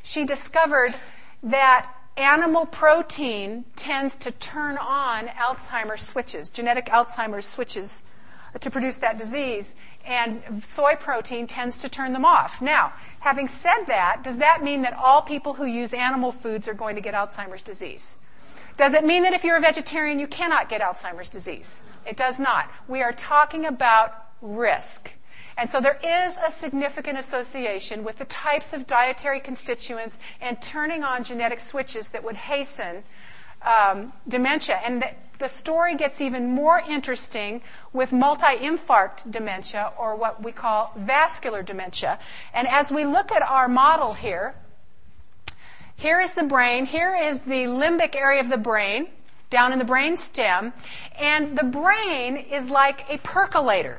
[0.02, 0.94] she discovered
[1.42, 8.04] that animal protein tends to turn on Alzheimer's switches, genetic Alzheimer's switches
[8.54, 12.60] uh, to produce that disease, and soy protein tends to turn them off.
[12.60, 16.74] Now, having said that, does that mean that all people who use animal foods are
[16.74, 18.16] going to get Alzheimer's disease?
[18.76, 21.82] Does it mean that if you're a vegetarian, you cannot get Alzheimer's disease?
[22.06, 22.70] It does not.
[22.86, 25.12] We are talking about risk.
[25.58, 31.02] And so there is a significant association with the types of dietary constituents and turning
[31.02, 33.02] on genetic switches that would hasten
[33.62, 34.80] um, dementia.
[34.84, 37.60] And the, the story gets even more interesting
[37.92, 42.20] with multi-infarct dementia, or what we call vascular dementia.
[42.54, 44.54] And as we look at our model here,
[45.96, 49.08] here is the brain, here is the limbic area of the brain,
[49.50, 50.72] down in the brain stem,
[51.18, 53.98] and the brain is like a percolator.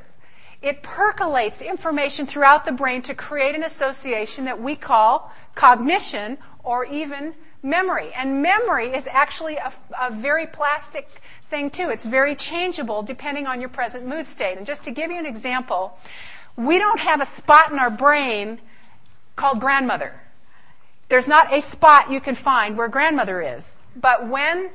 [0.62, 6.84] It percolates information throughout the brain to create an association that we call cognition or
[6.84, 8.10] even memory.
[8.14, 11.88] And memory is actually a, a, very plastic thing too.
[11.88, 14.58] It's very changeable depending on your present mood state.
[14.58, 15.98] And just to give you an example,
[16.56, 18.58] we don't have a spot in our brain
[19.36, 20.20] called grandmother.
[21.08, 23.82] There's not a spot you can find where grandmother is.
[23.96, 24.70] But when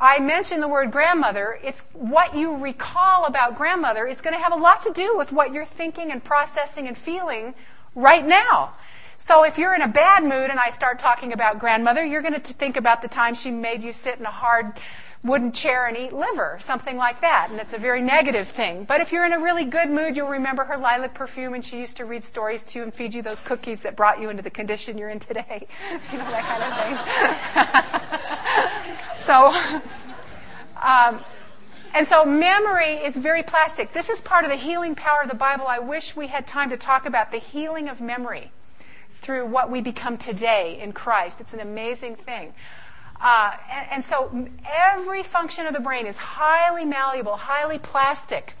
[0.00, 4.52] I mention the word grandmother, it's what you recall about grandmother is going to have
[4.52, 7.54] a lot to do with what you're thinking and processing and feeling
[7.96, 8.74] right now.
[9.20, 12.40] So if you're in a bad mood and I start talking about grandmother, you're going
[12.40, 14.74] to think about the time she made you sit in a hard
[15.24, 17.48] wooden chair and eat liver, something like that.
[17.50, 18.84] And it's a very negative thing.
[18.84, 21.80] But if you're in a really good mood, you'll remember her lilac perfume and she
[21.80, 24.44] used to read stories to you and feed you those cookies that brought you into
[24.44, 25.66] the condition you're in today.
[26.12, 26.62] you know, that kind
[27.66, 27.74] of
[28.86, 29.18] thing.
[29.18, 29.52] so,
[30.80, 31.24] um,
[31.92, 33.92] and so memory is very plastic.
[33.92, 35.66] This is part of the healing power of the Bible.
[35.66, 38.52] I wish we had time to talk about the healing of memory
[39.18, 41.40] through what we become today in Christ.
[41.40, 42.54] It's an amazing thing.
[43.20, 48.54] Uh, and, and, so every function of the brain is highly malleable, highly plastic.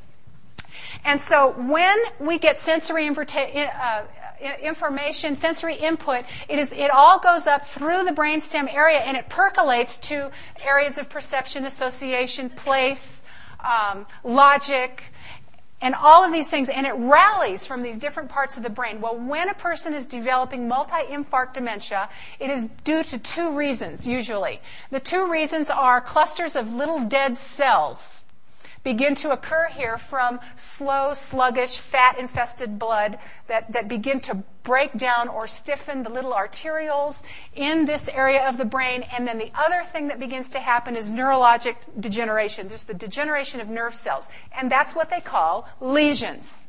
[1.04, 4.02] And so when we get sensory uh,
[4.60, 9.28] information, sensory input, it is it all goes up through the brainstem area and it
[9.28, 10.30] percolates to
[10.64, 13.22] areas of perception, association, place,
[13.60, 15.04] um, logic,
[15.80, 19.00] and all of these things, and it rallies from these different parts of the brain.
[19.00, 22.08] Well, when a person is developing multi-infarct dementia,
[22.40, 24.60] it is due to two reasons, usually.
[24.90, 28.24] The two reasons are clusters of little dead cells
[28.82, 34.92] begin to occur here from slow, sluggish, fat infested blood that, that begin to break
[34.96, 37.22] down or stiffen the little arterioles
[37.54, 39.02] in this area of the brain.
[39.16, 43.60] And then the other thing that begins to happen is neurologic degeneration, just the degeneration
[43.60, 44.28] of nerve cells.
[44.56, 46.68] And that's what they call lesions.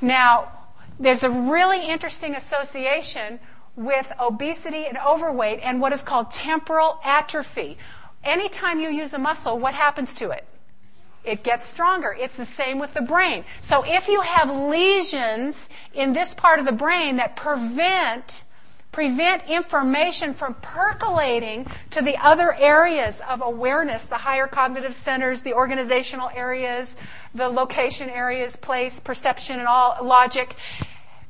[0.00, 0.52] Now,
[0.98, 3.38] there's a really interesting association
[3.76, 7.78] with obesity and overweight and what is called temporal atrophy.
[8.24, 10.44] Anytime you use a muscle, what happens to it?
[11.24, 12.16] It gets stronger.
[12.18, 13.44] It's the same with the brain.
[13.60, 18.44] So if you have lesions in this part of the brain that prevent
[18.92, 25.52] prevent information from percolating to the other areas of awareness, the higher cognitive centers, the
[25.52, 26.96] organizational areas,
[27.34, 30.56] the location areas, place, perception, and all logic.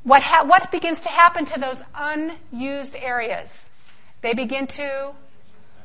[0.04, 3.68] What, ha- what begins to happen to those unused areas?
[4.22, 5.12] They begin to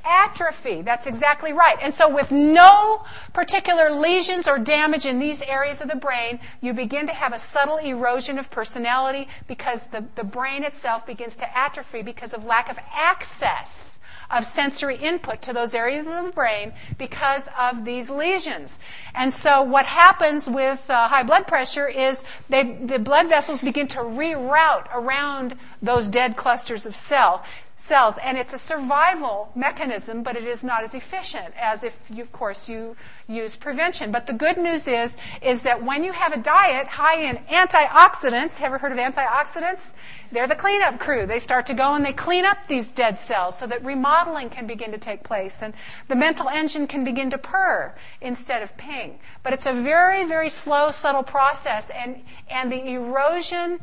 [0.05, 0.81] atrophy.
[0.81, 1.77] That's exactly right.
[1.81, 6.73] And so with no particular lesions or damage in these areas of the brain, you
[6.73, 11.57] begin to have a subtle erosion of personality because the, the brain itself begins to
[11.57, 16.73] atrophy because of lack of access of sensory input to those areas of the brain
[16.97, 18.79] because of these lesions.
[19.13, 23.87] And so what happens with uh, high blood pressure is they, the blood vessels begin
[23.89, 27.43] to reroute around those dead clusters of cell
[27.75, 28.17] cells.
[28.19, 32.31] And it's a survival mechanism, but it is not as efficient as if, you, of
[32.31, 32.95] course, you
[33.27, 34.11] use prevention.
[34.11, 38.61] But the good news is, is that when you have a diet high in antioxidants,
[38.61, 39.91] ever heard of antioxidants?
[40.31, 41.25] They're the cleanup crew.
[41.25, 44.67] They start to go and they clean up these dead cells so that remodeling can
[44.67, 45.73] begin to take place and
[46.07, 49.19] the mental engine can begin to purr instead of ping.
[49.43, 53.79] But it's a very, very slow, subtle process and, and the erosion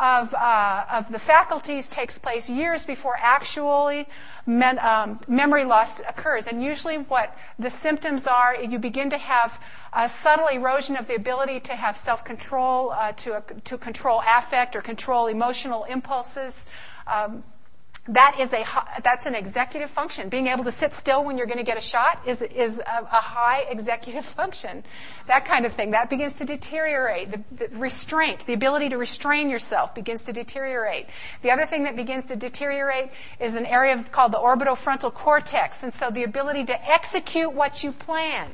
[0.00, 4.08] of, uh, of the faculties takes place years before actually
[4.46, 6.46] men, um, memory loss occurs.
[6.46, 9.60] And usually what the symptoms are, you begin to have
[9.92, 14.80] a subtle erosion of the ability to have self-control, uh, to, to control affect or
[14.80, 16.66] control emotional impulses.
[17.06, 17.44] Um,
[18.08, 18.64] that is a
[19.04, 20.30] that's an executive function.
[20.30, 22.82] Being able to sit still when you're going to get a shot is is a,
[23.02, 24.82] a high executive function.
[25.26, 27.30] That kind of thing that begins to deteriorate.
[27.30, 31.06] The, the, restraint, the ability to restrain yourself, begins to deteriorate.
[31.42, 35.92] The other thing that begins to deteriorate is an area called the orbitofrontal cortex, and
[35.92, 38.50] so the ability to execute what you plan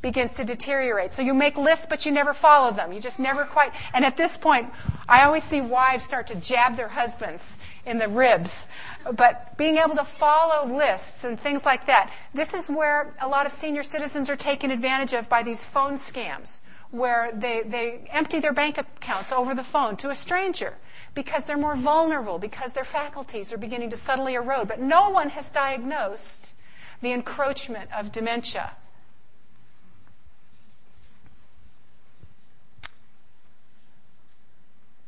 [0.00, 1.12] begins to deteriorate.
[1.12, 2.92] So you make lists, but you never follow them.
[2.92, 3.72] You just never quite.
[3.92, 4.72] And at this point,
[5.06, 8.68] I always see wives start to jab their husbands in the ribs.
[9.12, 13.46] But being able to follow lists and things like that, this is where a lot
[13.46, 16.60] of senior citizens are taken advantage of by these phone scams,
[16.90, 20.74] where they, they empty their bank accounts over the phone to a stranger
[21.14, 24.68] because they're more vulnerable, because their faculties are beginning to subtly erode.
[24.68, 26.54] But no one has diagnosed
[27.00, 28.72] the encroachment of dementia.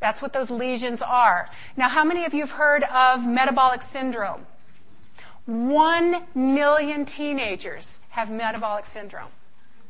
[0.02, 1.48] That's what those lesions are.
[1.76, 4.44] Now, how many of you have heard of metabolic syndrome?
[5.46, 9.30] One million teenagers have metabolic syndrome.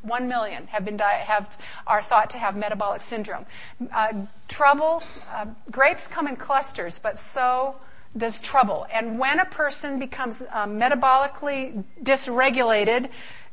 [0.02, 1.48] One million have been di- have
[1.86, 3.46] are thought to have metabolic syndrome.
[3.90, 5.02] Uh, trouble.
[5.32, 7.76] Uh, grapes come in clusters, but so
[8.14, 8.86] does trouble.
[8.92, 13.08] And when a person becomes uh, metabolically dysregulated,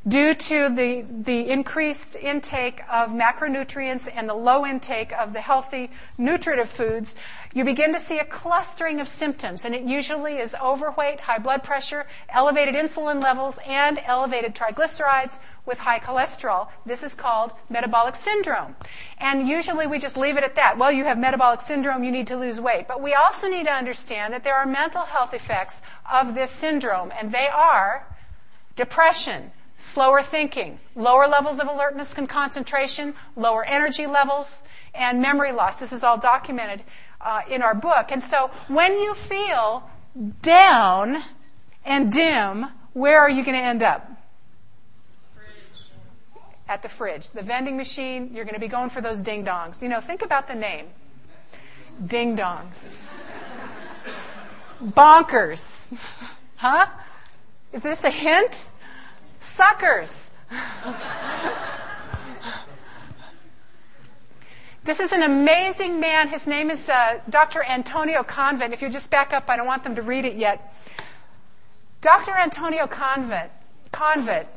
[0.08, 5.91] due to the, the increased intake of macronutrients and the low intake of the healthy
[6.18, 7.16] nutritive foods,
[7.54, 9.66] you begin to see a clustering of symptoms.
[9.66, 15.80] And it usually is overweight, high blood pressure, elevated insulin levels, and elevated triglycerides with
[15.80, 16.70] high cholesterol.
[16.86, 18.76] This is called metabolic syndrome.
[19.18, 20.78] And usually we just leave it at that.
[20.78, 22.88] Well, you have metabolic syndrome, you need to lose weight.
[22.88, 25.82] But we also need to understand that there are mental health effects
[26.12, 28.08] of this syndrome, and they are
[28.76, 34.62] depression, slower thinking, lower levels of alertness and concentration, lower energy levels,
[34.94, 35.80] and memory loss.
[35.80, 36.84] This is all documented
[37.22, 38.12] uh, in our book.
[38.12, 39.90] And so when you feel
[40.42, 41.18] down
[41.86, 44.06] and dim, where are you going to end up?
[46.68, 47.30] At the fridge.
[47.30, 49.82] The vending machine, you're going to be going for those ding dongs.
[49.82, 50.88] You know, think about the name
[52.06, 53.00] ding dongs.
[54.84, 55.98] Bonkers.
[56.60, 56.88] Huh?
[57.72, 58.68] Is this a hint?
[59.40, 60.32] Suckers.
[64.84, 66.28] this is an amazing man.
[66.30, 67.64] His name is uh, Dr.
[67.64, 68.74] Antonio Convit.
[68.74, 70.74] If you just back up, I don't want them to read it yet.
[72.02, 72.32] Dr.
[72.32, 73.52] Antonio Convit,
[73.92, 74.48] Convit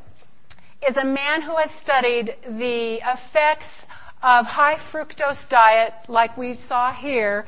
[0.87, 3.87] is a man who has studied the effects
[4.21, 7.45] of high fructose diet, like we saw here,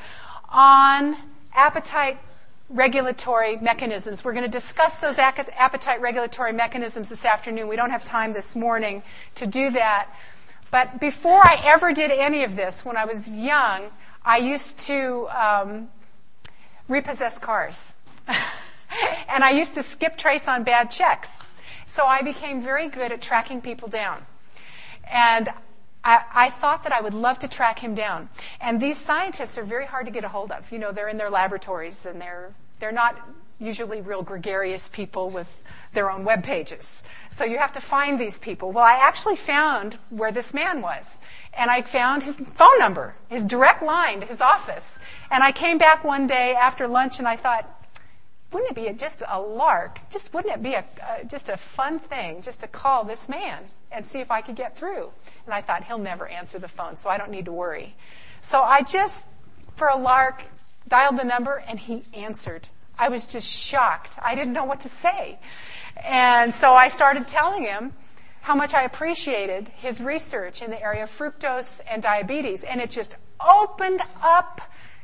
[0.50, 1.16] on
[1.54, 2.18] appetite
[2.70, 4.24] regulatory mechanisms.
[4.24, 7.68] We're going to discuss those appetite regulatory mechanisms this afternoon.
[7.68, 9.04] We don't have time this morning
[9.36, 10.10] to do that.
[10.72, 13.84] But before I ever did any of this, when I was young,
[14.24, 15.90] I used to um,
[16.88, 17.94] repossess cars.
[19.30, 21.38] and I used to skip trace on bad checks.
[21.86, 24.26] So I became very good at tracking people down.
[25.10, 25.50] And
[26.06, 28.30] I, I, thought that I would love to track him down.
[28.62, 30.72] And these scientists are very hard to get a hold of.
[30.72, 33.18] You know, they're in their laboratories and they're, they're not
[33.60, 37.04] usually real gregarious people with their own web pages.
[37.30, 38.72] So you have to find these people.
[38.72, 41.20] Well, I actually found where this man was.
[41.54, 45.00] And I found his phone number, his direct line to his office.
[45.32, 47.72] And I came back one day after lunch and I thought,
[48.52, 50.00] wouldn't it be just a lark?
[50.12, 50.86] Just wouldn't it be a,
[51.28, 53.64] just a fun thing just to call this man
[53.96, 55.10] and see if I could get through?
[55.46, 57.96] And I thought he'll never answer the phone, so I don't need to worry.
[58.42, 59.26] So I just,
[59.76, 60.44] for a lark,
[60.88, 62.68] dialed the number and he answered.
[62.98, 64.18] I was just shocked.
[64.22, 65.40] I didn't know what to say.
[66.04, 67.94] And so I started telling him
[68.42, 72.64] how much I appreciated his research in the area of fructose and diabetes.
[72.64, 74.62] And it just opened up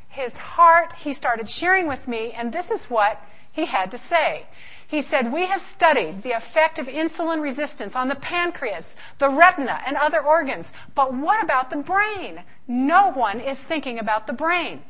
[0.08, 0.94] his heart.
[0.94, 3.22] He started sharing with me, and this is what
[3.52, 4.46] he had to say.
[4.92, 9.82] He said, We have studied the effect of insulin resistance on the pancreas, the retina,
[9.86, 10.74] and other organs.
[10.96, 12.44] But what about the brain?
[12.68, 14.82] No one is thinking about the brain.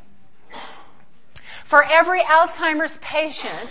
[1.64, 3.70] For every Alzheimer's patient,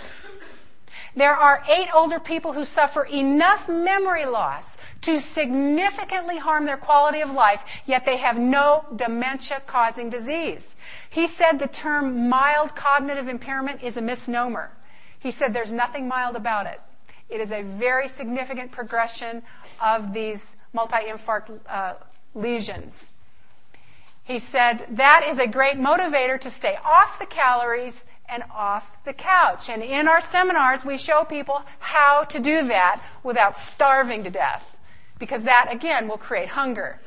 [1.17, 7.19] there are eight older people who suffer enough memory loss to significantly harm their quality
[7.19, 10.77] of life, yet they have no dementia causing disease.
[11.09, 14.71] He said the term mild cognitive impairment is a misnomer.
[15.21, 16.81] He said there's nothing mild about it.
[17.29, 19.43] It is a very significant progression
[19.79, 21.93] of these multi-infarct uh,
[22.35, 23.13] lesions.
[24.23, 29.13] He said that is a great motivator to stay off the calories and off the
[29.13, 29.69] couch.
[29.69, 34.75] And in our seminars, we show people how to do that without starving to death.
[35.19, 36.99] Because that, again, will create hunger.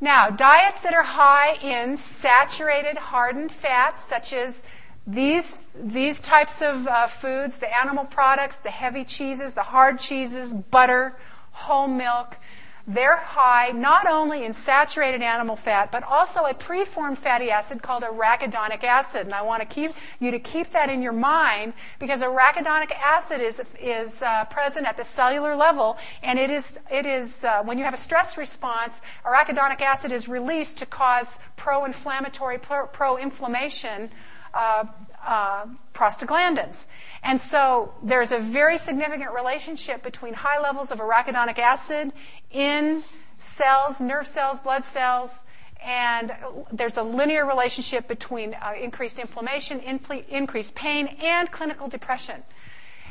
[0.00, 4.62] Now, diets that are high in saturated, hardened fats, such as
[5.06, 10.52] these, these types of uh, foods, the animal products, the heavy cheeses, the hard cheeses,
[10.54, 11.16] butter,
[11.52, 12.38] whole milk,
[12.86, 18.02] they're high not only in saturated animal fat, but also a preformed fatty acid called
[18.02, 19.26] arachidonic acid.
[19.26, 23.40] And I want to keep you to keep that in your mind because arachidonic acid
[23.40, 27.78] is, is uh, present at the cellular level, and it is, it is uh, when
[27.78, 34.10] you have a stress response, arachidonic acid is released to cause pro-inflammatory, pro-inflammation
[34.54, 34.84] uh,
[35.24, 36.86] uh, prostaglandins.
[37.22, 42.12] And so there's a very significant relationship between high levels of arachidonic acid
[42.50, 43.02] in
[43.38, 45.44] cells, nerve cells, blood cells,
[45.82, 46.34] and
[46.72, 52.42] there's a linear relationship between uh, increased inflammation, increased pain, and clinical depression.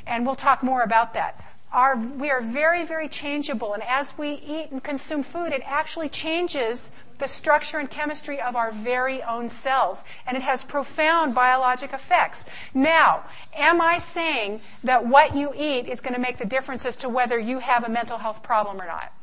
[0.06, 1.44] And we'll talk more about that.
[1.72, 3.74] Are, we are very, very changeable.
[3.74, 8.56] And as we eat and consume food, it actually changes the structure and chemistry of
[8.56, 10.04] our very own cells.
[10.26, 12.46] And it has profound biologic effects.
[12.74, 13.24] Now,
[13.56, 17.10] am I saying that what you eat is going to make the difference as to
[17.10, 19.14] whether you have a mental health problem or not?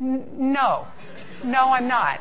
[0.00, 0.86] N- no.
[1.44, 2.20] No, I'm not.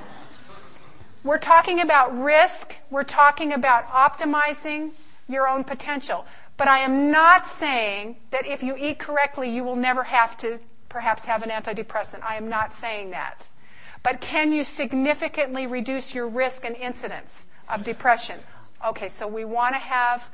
[1.24, 2.78] We're talking about risk.
[2.90, 4.92] We're talking about optimizing
[5.28, 6.26] your own potential.
[6.60, 10.60] But I am not saying that if you eat correctly, you will never have to
[10.90, 12.22] perhaps have an antidepressant.
[12.22, 13.48] I am not saying that.
[14.04, 18.42] But can you significantly reduce your risk and incidence of depression?
[18.86, 20.30] Okay, so we want to have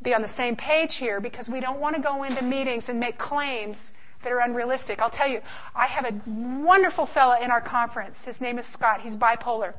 [0.00, 2.98] be on the same page here because we don't want to go into meetings and
[2.98, 3.92] make claims
[4.22, 5.02] that are unrealistic.
[5.02, 5.42] I'll tell you,
[5.74, 8.24] I have a wonderful fellow in our conference.
[8.24, 9.02] His name is Scott.
[9.02, 9.74] He's bipolar.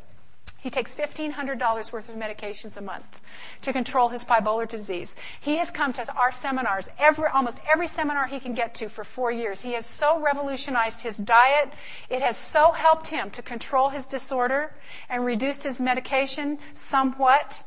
[0.62, 3.22] He takes $1,500 worth of medications a month
[3.62, 5.16] to control his bipolar disease.
[5.40, 9.04] He has come to our seminars, every, almost every seminar he can get to for
[9.04, 9.62] four years.
[9.62, 11.72] He has so revolutionized his diet.
[12.10, 14.74] It has so helped him to control his disorder
[15.08, 17.64] and reduced his medication somewhat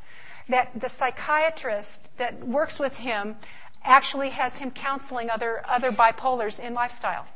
[0.48, 3.36] that the psychiatrist that works with him
[3.84, 7.26] actually has him counseling other, other bipolars in lifestyle.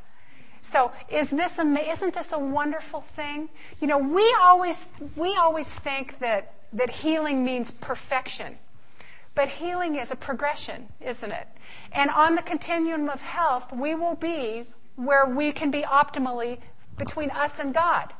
[0.66, 3.50] So is this isn't this a wonderful thing?
[3.80, 8.58] You know, we always we always think that that healing means perfection.
[9.36, 11.46] But healing is a progression, isn't it?
[11.92, 16.58] And on the continuum of health, we will be where we can be optimally
[16.98, 18.12] between us and God.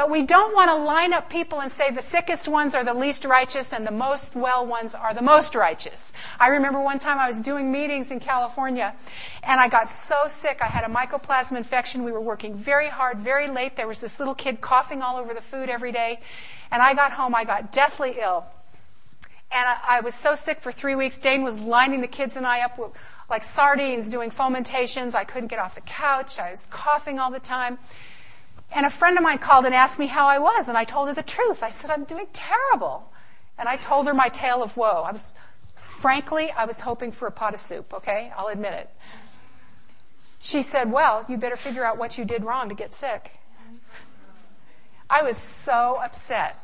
[0.00, 2.94] But we don't want to line up people and say the sickest ones are the
[2.94, 6.14] least righteous and the most well ones are the most righteous.
[6.38, 8.94] I remember one time I was doing meetings in California
[9.42, 10.60] and I got so sick.
[10.62, 12.02] I had a mycoplasma infection.
[12.02, 13.76] We were working very hard, very late.
[13.76, 16.20] There was this little kid coughing all over the food every day.
[16.70, 18.46] And I got home, I got deathly ill.
[19.52, 21.18] And I, I was so sick for three weeks.
[21.18, 22.92] Dane was lining the kids and I up with,
[23.28, 25.14] like sardines doing fomentations.
[25.14, 26.38] I couldn't get off the couch.
[26.38, 27.76] I was coughing all the time.
[28.72, 31.08] And a friend of mine called and asked me how I was, and I told
[31.08, 31.62] her the truth.
[31.62, 33.10] I said, I'm doing terrible.
[33.58, 35.02] And I told her my tale of woe.
[35.06, 35.34] I was,
[35.74, 38.32] frankly, I was hoping for a pot of soup, okay?
[38.36, 38.90] I'll admit it.
[40.38, 43.32] She said, Well, you better figure out what you did wrong to get sick.
[45.10, 46.56] I was so upset.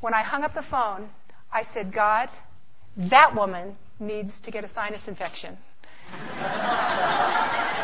[0.00, 1.08] When I hung up the phone,
[1.52, 2.30] I said, God,
[2.96, 5.58] that woman needs to get a sinus infection.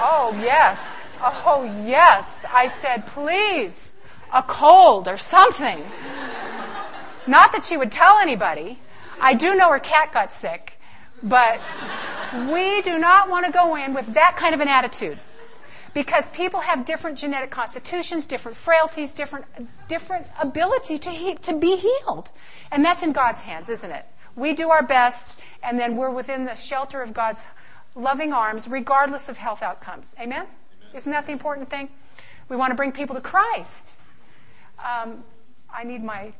[0.00, 1.08] oh, yes.
[1.20, 2.44] Oh, yes.
[2.52, 3.94] I said, please,
[4.32, 5.82] a cold or something.
[7.26, 8.78] Not that she would tell anybody.
[9.20, 10.80] I do know her cat got sick,
[11.22, 11.60] but
[12.50, 15.18] we do not want to go in with that kind of an attitude
[15.94, 19.44] because people have different genetic constitutions, different frailties, different,
[19.88, 22.30] different ability to, he, to be healed.
[22.70, 24.06] And that's in God's hands, isn't it?
[24.34, 27.46] We do our best, and then we're within the shelter of God's
[27.94, 30.14] loving arms, regardless of health outcomes.
[30.20, 30.46] Amen?
[30.94, 31.88] Isn't that the important thing?
[32.48, 33.96] We want to bring people to Christ.
[34.78, 35.24] Um,
[35.72, 36.32] I need my.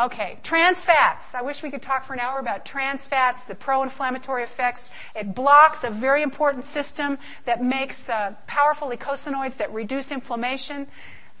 [0.00, 1.36] Okay, trans fats.
[1.36, 4.90] I wish we could talk for an hour about trans fats, the pro inflammatory effects.
[5.14, 10.88] It blocks a very important system that makes uh, powerful eicosanoids that reduce inflammation.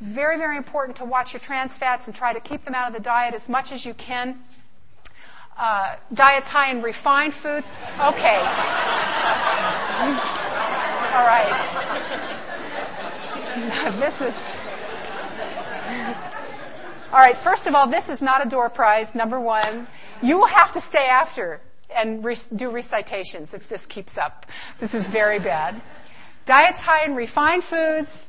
[0.00, 2.94] Very, very important to watch your trans fats and try to keep them out of
[2.94, 4.38] the diet as much as you can.
[5.58, 7.70] Uh, diets high in refined foods.
[7.98, 8.36] Okay.
[11.14, 11.50] All right.
[13.98, 14.58] this is.
[17.10, 19.86] All right, first of all, this is not a door prize, number one.
[20.22, 21.60] You will have to stay after
[21.94, 24.46] and re- do recitations if this keeps up.
[24.78, 25.80] This is very bad.
[26.44, 28.28] Diets high in refined foods,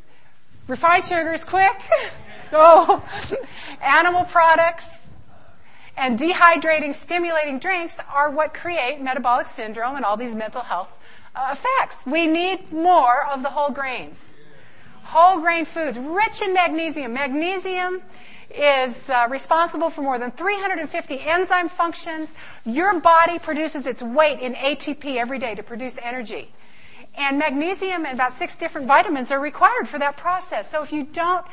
[0.68, 1.80] refined sugars, quick,
[2.52, 3.04] go.
[3.82, 4.99] Animal products,
[6.00, 10.98] and dehydrating, stimulating drinks are what create metabolic syndrome and all these mental health
[11.36, 12.06] uh, effects.
[12.06, 14.40] We need more of the whole grains.
[15.04, 17.14] Whole grain foods, rich in magnesium.
[17.14, 18.02] Magnesium
[18.50, 22.34] is uh, responsible for more than 350 enzyme functions.
[22.66, 26.50] Your body produces its weight in ATP every day to produce energy.
[27.16, 30.70] And magnesium and about six different vitamins are required for that process.
[30.70, 31.46] So if you don't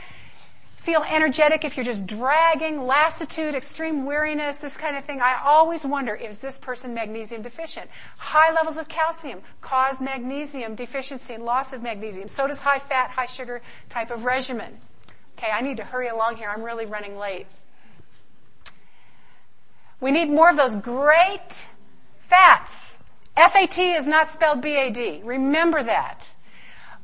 [0.87, 5.85] feel energetic, if you're just dragging, lassitude, extreme weariness, this kind of thing, I always
[5.85, 7.91] wonder is this person magnesium deficient?
[8.19, 12.29] High levels of calcium cause magnesium deficiency and loss of magnesium.
[12.29, 14.79] So does high fat, high sugar type of regimen.
[15.37, 16.49] Okay, I need to hurry along here.
[16.49, 17.47] I'm really running late.
[20.01, 21.67] We need more of those great
[22.21, 23.03] fats.
[23.35, 25.25] FAT is not spelled BAD.
[25.25, 26.29] Remember that.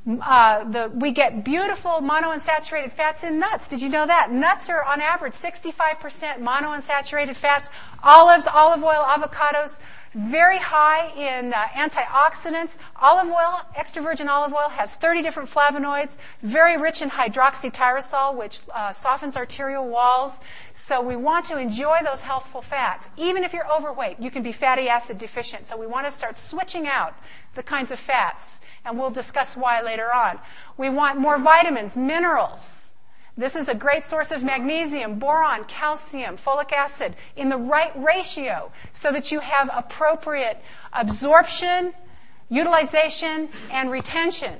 [0.04, 3.68] Uh, the, we get beautiful monounsaturated fats in nuts.
[3.68, 4.32] Did you know that?
[4.32, 5.78] Nuts are on average 65%
[6.40, 7.70] monounsaturated fats.
[8.02, 9.78] Olives, olive oil, avocados,
[10.14, 12.78] very high in uh, antioxidants.
[13.00, 18.60] Olive oil, extra virgin olive oil, has 30 different flavonoids, very rich in hydroxytyrosol, which
[18.74, 20.40] uh, softens arterial walls.
[20.72, 23.08] So we want to enjoy those healthful fats.
[23.16, 25.68] Even if you're overweight, you can be fatty acid deficient.
[25.68, 27.14] So we want to start switching out
[27.54, 30.38] the kinds of fats, and we'll discuss why later on.
[30.76, 32.92] We want more vitamins, minerals.
[33.36, 38.70] This is a great source of magnesium, boron, calcium, folic acid in the right ratio
[38.92, 40.58] so that you have appropriate
[40.92, 41.94] absorption,
[42.50, 44.52] utilization, and retention.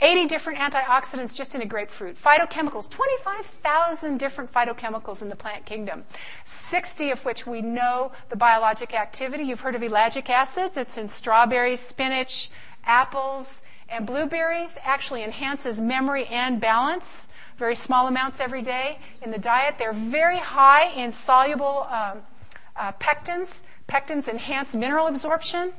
[0.00, 2.16] 80 different antioxidants just in a grapefruit.
[2.22, 6.04] Phytochemicals, 25,000 different phytochemicals in the plant kingdom.
[6.44, 9.44] 60 of which we know the biologic activity.
[9.44, 12.50] You've heard of ellagic acid that's in strawberries, spinach,
[12.84, 19.38] apples, and blueberries actually enhances memory and balance, very small amounts every day in the
[19.38, 19.76] diet.
[19.78, 22.18] They're very high in soluble um,
[22.76, 23.62] uh, pectins.
[23.88, 25.72] Pectins enhance mineral absorption.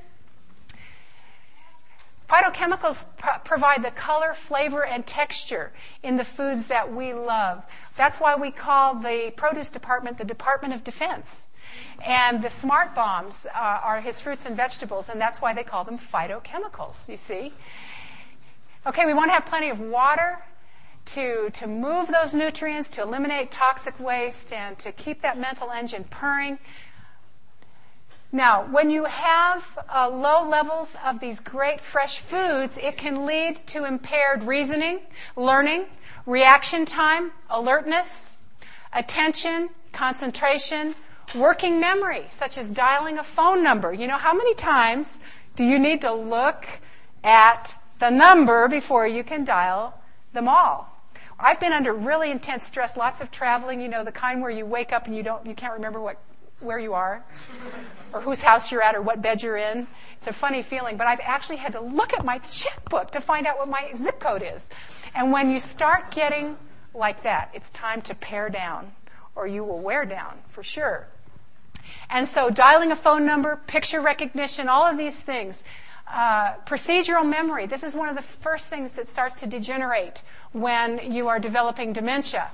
[2.27, 5.71] Phytochemicals pr- provide the color, flavor, and texture
[6.03, 7.63] in the foods that we love.
[7.95, 11.47] That's why we call the produce department the Department of Defense.
[12.05, 15.83] And the smart bombs uh, are his fruits and vegetables, and that's why they call
[15.83, 17.53] them phytochemicals, you see.
[18.85, 20.39] Okay, we want to have plenty of water
[21.05, 26.05] to, to move those nutrients, to eliminate toxic waste, and to keep that mental engine
[26.09, 26.59] purring.
[28.31, 33.55] Now, when you have uh, low levels of these great fresh foods, it can lead
[33.67, 34.99] to impaired reasoning,
[35.35, 35.85] learning,
[36.25, 38.35] reaction time, alertness,
[38.93, 40.93] attention, concentration,
[41.35, 43.93] working memory, such as dialing a phone number.
[43.93, 45.19] You know, how many times
[45.55, 46.67] do you need to look
[47.23, 49.99] at the number before you can dial
[50.33, 50.93] them all.
[51.39, 54.65] I've been under really intense stress, lots of traveling, you know, the kind where you
[54.65, 56.17] wake up and you don't you can't remember what
[56.59, 57.23] where you are
[58.13, 59.87] or whose house you're at or what bed you're in.
[60.17, 63.45] It's a funny feeling, but I've actually had to look at my checkbook to find
[63.45, 64.69] out what my zip code is.
[65.13, 66.57] And when you start getting
[66.93, 68.91] like that, it's time to pare down
[69.35, 71.07] or you will wear down for sure.
[72.09, 75.63] And so dialing a phone number, picture recognition, all of these things
[76.09, 77.65] uh, procedural memory.
[77.67, 81.93] This is one of the first things that starts to degenerate when you are developing
[81.93, 82.49] dementia.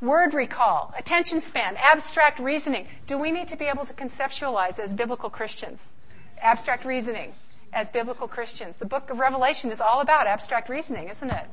[0.00, 2.86] Word recall, attention span, abstract reasoning.
[3.08, 5.94] Do we need to be able to conceptualize as biblical Christians?
[6.40, 7.32] Abstract reasoning
[7.72, 8.76] as biblical Christians.
[8.76, 11.46] The book of Revelation is all about abstract reasoning, isn't it?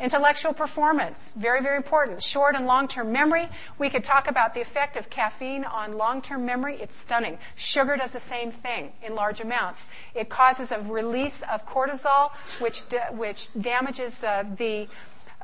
[0.00, 2.20] Intellectual performance, very, very important.
[2.20, 3.48] Short and long term memory.
[3.78, 6.78] We could talk about the effect of caffeine on long term memory.
[6.80, 7.38] It's stunning.
[7.54, 9.86] Sugar does the same thing in large amounts.
[10.14, 12.82] It causes a release of cortisol, which,
[13.12, 14.88] which damages uh, the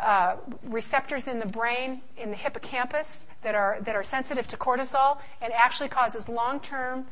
[0.01, 5.18] uh, receptors in the brain, in the hippocampus, that are, that are sensitive to cortisol,
[5.40, 7.07] and actually causes long term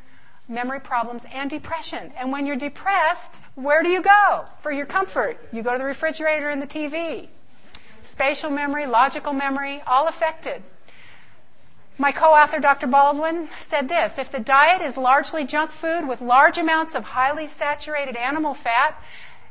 [0.48, 2.12] memory problems, and depression.
[2.16, 5.38] And when you're depressed, where do you go for your comfort?
[5.52, 7.28] You go to the refrigerator and the TV.
[8.02, 10.62] Spatial memory, logical memory, all affected.
[11.98, 12.86] My co author, Dr.
[12.86, 17.46] Baldwin, said this If the diet is largely junk food with large amounts of highly
[17.46, 19.02] saturated animal fat,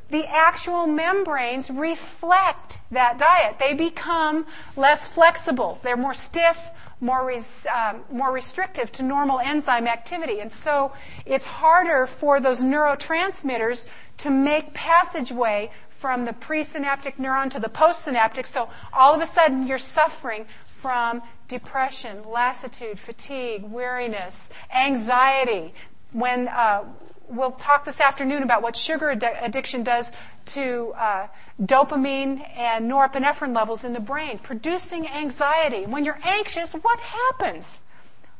[0.09, 3.57] the actual membranes reflect that diet.
[3.59, 4.45] They become
[4.75, 5.79] less flexible.
[5.83, 10.39] They're more stiff, more, res, um, more restrictive to normal enzyme activity.
[10.39, 10.93] And so
[11.25, 13.87] it's harder for those neurotransmitters
[14.17, 18.45] to make passageway from the presynaptic neuron to the postsynaptic.
[18.45, 25.73] So all of a sudden you're suffering from depression, lassitude, fatigue, weariness, anxiety.
[26.11, 26.83] When uh,
[27.29, 30.11] we'll talk this afternoon about what sugar ad- addiction does
[30.45, 31.27] to uh,
[31.61, 35.85] dopamine and norepinephrine levels in the brain, producing anxiety.
[35.85, 37.83] When you're anxious, what happens?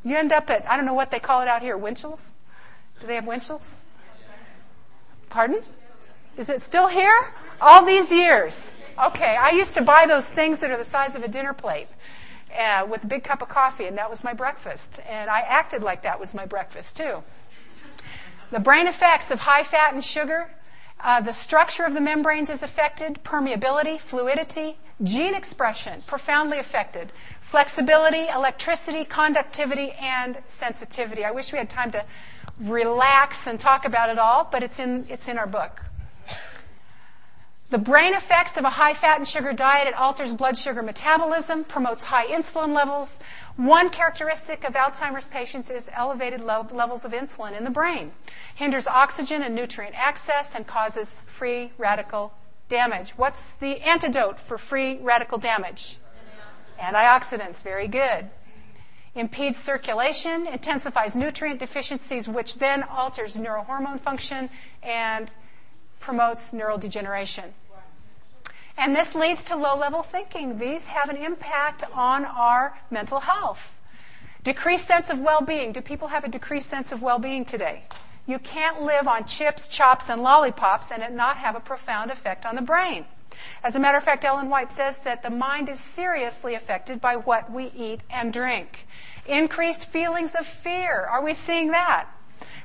[0.04, 2.38] You end up at, I don't know what they call it out here, Winchell's?
[3.00, 3.86] Do they have Winchell's?
[5.30, 5.62] Pardon?
[6.38, 7.34] Is it still here?
[7.60, 8.72] All these years.
[9.04, 11.88] Okay, I used to buy those things that are the size of a dinner plate.
[12.58, 15.02] Uh, with a big cup of coffee, and that was my breakfast.
[15.10, 17.22] And I acted like that was my breakfast, too.
[18.52, 20.50] The brain effects of high fat and sugar,
[21.02, 28.28] uh, the structure of the membranes is affected, permeability, fluidity, gene expression, profoundly affected, flexibility,
[28.28, 31.26] electricity, conductivity, and sensitivity.
[31.26, 32.06] I wish we had time to
[32.60, 35.85] relax and talk about it all, but it's in, it's in our book.
[37.72, 41.64] The brain effects of a high fat and sugar diet, it alters blood sugar metabolism,
[41.64, 43.20] promotes high insulin levels.
[43.56, 48.12] One characteristic of Alzheimer's patients is elevated levels of insulin in the brain.
[48.54, 52.34] Hinders oxygen and nutrient access and causes free radical
[52.70, 53.12] damage.
[53.18, 55.98] What's the antidote for free radical damage?
[56.80, 58.30] Antioxidants, very good.
[59.16, 64.50] impedes circulation, intensifies nutrient deficiencies, which then alters neurohormone function
[64.84, 65.32] and
[66.00, 67.54] promotes neural degeneration.
[68.78, 70.58] And this leads to low level thinking.
[70.58, 73.80] These have an impact on our mental health.
[74.44, 75.72] Decreased sense of well being.
[75.72, 77.84] Do people have a decreased sense of well being today?
[78.28, 82.46] You can't live on chips, chops, and lollipops and it not have a profound effect
[82.46, 83.06] on the brain.
[83.64, 87.16] As a matter of fact, Ellen White says that the mind is seriously affected by
[87.16, 88.88] what we eat and drink.
[89.26, 91.02] Increased feelings of fear.
[91.02, 92.08] Are we seeing that?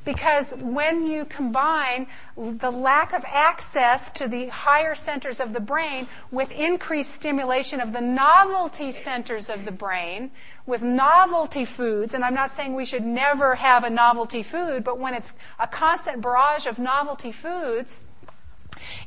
[0.05, 6.09] Because when you combine the lack of access to the higher centers of the brain
[6.31, 10.31] with increased stimulation of the novelty centers of the brain,
[10.67, 14.99] with novelty foods, and I'm not saying we should never have a novelty food, but
[14.99, 18.07] when it's a constant barrage of novelty foods,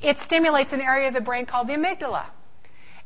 [0.02, 2.26] it stimulates an area of the brain called the amygdala.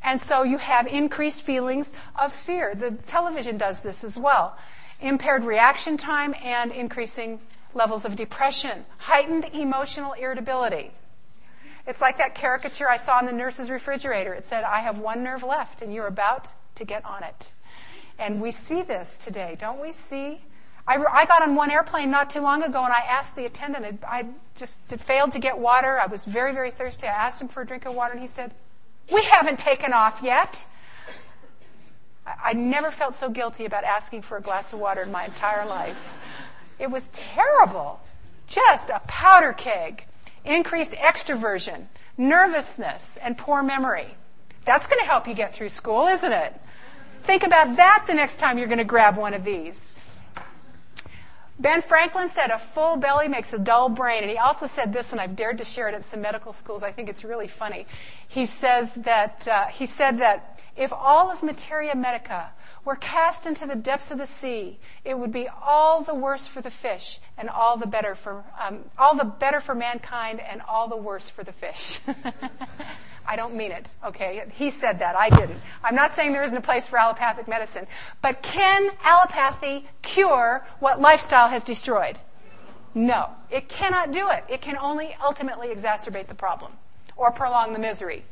[0.03, 2.75] And so you have increased feelings of fear.
[2.75, 4.57] The television does this as well.
[4.99, 7.39] Impaired reaction time and increasing
[7.77, 10.91] levels of depression, heightened emotional irritability.
[11.85, 14.33] It's like that caricature I saw in the nurse's refrigerator.
[14.33, 17.51] It said, I have one nerve left, and you're about to get on it.
[18.19, 20.41] And we see this today, don't we see?
[20.87, 24.03] I, I got on one airplane not too long ago, and I asked the attendant,
[24.05, 24.25] I
[24.55, 25.99] just failed to get water.
[25.99, 27.07] I was very, very thirsty.
[27.07, 28.51] I asked him for a drink of water, and he said,
[29.11, 30.65] We haven't taken off yet.
[32.25, 35.25] I, I never felt so guilty about asking for a glass of water in my
[35.25, 36.13] entire life.
[36.79, 37.99] It was terrible.
[38.47, 40.05] Just a powder keg.
[40.45, 44.15] Increased extroversion, nervousness, and poor memory.
[44.63, 46.53] That's going to help you get through school, isn't it?
[47.23, 49.93] Think about that the next time you're going to grab one of these.
[51.59, 54.21] Ben Franklin said a full belly makes a dull brain.
[54.21, 56.83] And he also said this, and I've dared to share it at some medical schools.
[56.83, 57.87] I think it's really funny.
[58.27, 62.51] He says that, uh, he said that if all of materia medica
[62.87, 66.61] were cast into the depths of the sea, it would be all the worse for
[66.61, 70.87] the fish and all the better for um, all the better for mankind and all
[70.87, 71.99] the worse for the fish.
[73.27, 74.41] I don't mean it, okay?
[74.53, 75.59] He said that, I didn't.
[75.83, 77.87] I'm not saying there isn't a place for allopathic medicine,
[78.21, 82.17] but can allopathy cure what lifestyle has destroyed?
[82.95, 84.45] No, it cannot do it.
[84.47, 86.71] It can only ultimately exacerbate the problem
[87.17, 88.23] or prolong the misery.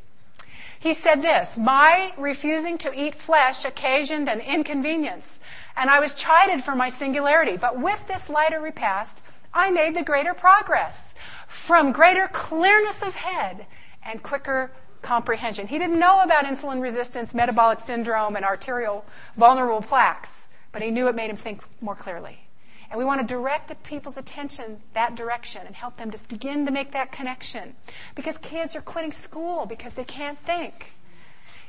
[0.80, 5.40] He said this My refusing to eat flesh occasioned an inconvenience,
[5.76, 7.58] and I was chided for my singularity.
[7.58, 9.24] But with this lighter repast,
[9.54, 11.16] I made the greater progress
[11.48, 13.66] from greater clearness of head
[14.04, 14.72] and quicker
[15.02, 15.68] comprehension.
[15.68, 19.06] He didn't know about insulin resistance, metabolic syndrome, and arterial
[19.36, 22.45] vulnerable plaques, but he knew it made him think more clearly.
[22.90, 26.72] And we want to direct people's attention that direction and help them to begin to
[26.72, 27.76] make that connection.
[28.16, 30.94] Because kids are quitting school because they can't think.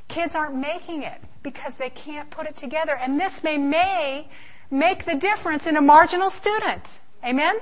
[0.08, 2.94] Kids aren't making it because they can't put it together.
[2.94, 4.28] And this may, may
[4.70, 7.00] make the difference in a marginal student.
[7.24, 7.56] Amen?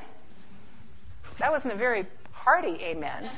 [1.38, 2.06] That wasn't a very
[2.44, 3.30] hearty amen.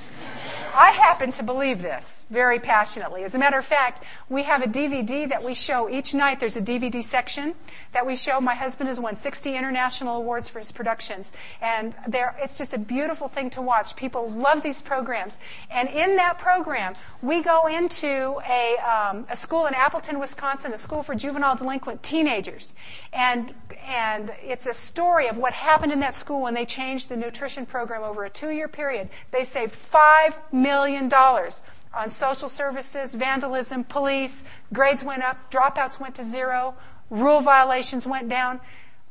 [0.75, 3.23] I happen to believe this very passionately.
[3.23, 6.41] As a matter of fact, we have a DVD that we show each night.
[6.41, 7.55] There's a DVD section
[7.93, 8.41] that we show.
[8.41, 11.33] My husband has won 60 international awards for his productions.
[11.63, 11.95] And
[12.43, 13.95] it's just a beautiful thing to watch.
[13.95, 15.39] People love these programs.
[15.71, 20.79] And in that program, we go into a, um, a school in Appleton, Wisconsin, a
[20.79, 22.75] school for juvenile delinquent teenagers.
[23.13, 23.55] And,
[23.87, 27.67] and it's a story of what happened in that school when they changed the nutrition
[27.67, 33.85] program over a two year period period, they saved $5 million on social services, vandalism,
[33.85, 36.75] police, grades went up, dropouts went to zero,
[37.11, 38.61] rule violations went down.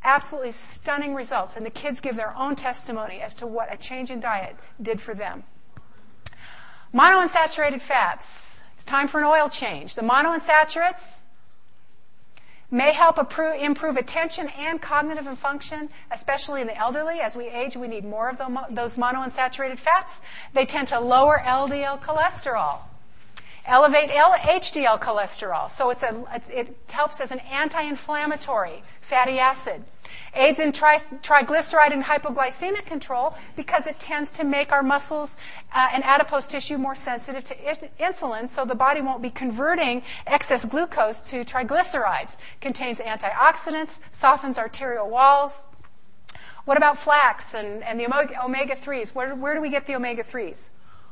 [0.04, 1.58] Absolutely stunning results.
[1.58, 5.02] And the kids give their own testimony as to what a change in diet did
[5.02, 5.44] for them.
[6.94, 8.64] Monounsaturated fats.
[8.76, 9.96] It's time for an oil change.
[9.96, 11.22] The monounsaturates,
[12.72, 17.20] may help improve attention and cognitive function, especially in the elderly.
[17.20, 18.38] As we age, we need more of
[18.70, 20.22] those monounsaturated fats.
[20.54, 22.80] They tend to lower LDL cholesterol,
[23.66, 25.70] elevate HDL cholesterol.
[25.70, 29.84] So a, it helps as an anti-inflammatory fatty acid
[30.34, 35.38] aids in tri- triglyceride and hypoglycemic control because it tends to make our muscles
[35.74, 37.56] uh, and adipose tissue more sensitive to
[38.00, 42.38] insulin, so the body won't be converting excess glucose to triglycerides.
[42.62, 45.70] Contains antioxidants, softens arterial walls.
[46.66, 48.06] What about flax and, and the
[48.44, 49.14] omega 3s?
[49.14, 50.70] Where, where do we get the omega 3s?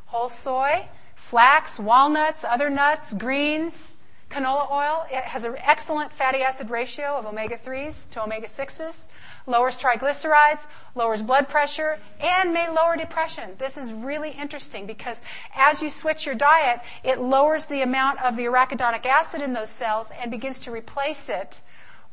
[0.07, 3.95] Whole soy, flax, walnuts, other nuts, greens,
[4.33, 9.07] Canola oil it has an excellent fatty acid ratio of omega 3s to omega 6s,
[9.45, 10.65] lowers triglycerides,
[10.95, 13.51] lowers blood pressure, and may lower depression.
[13.59, 15.21] This is really interesting because
[15.55, 19.69] as you switch your diet, it lowers the amount of the arachidonic acid in those
[19.69, 21.61] cells and begins to replace it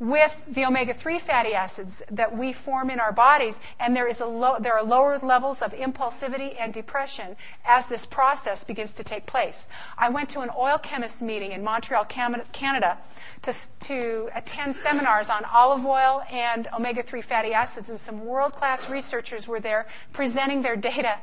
[0.01, 4.59] with the omega-3 fatty acids that we form in our bodies, and there, is a
[4.61, 7.37] there are lower levels of impulsivity and depression
[7.67, 9.69] as this process begins to take place.
[9.99, 12.99] I went to an oil chemist meeting in Montreal, Canada,
[13.43, 19.47] to, to attend seminars on olive oil and omega-3 fatty acids, and some world-class researchers
[19.47, 21.19] were there presenting their data.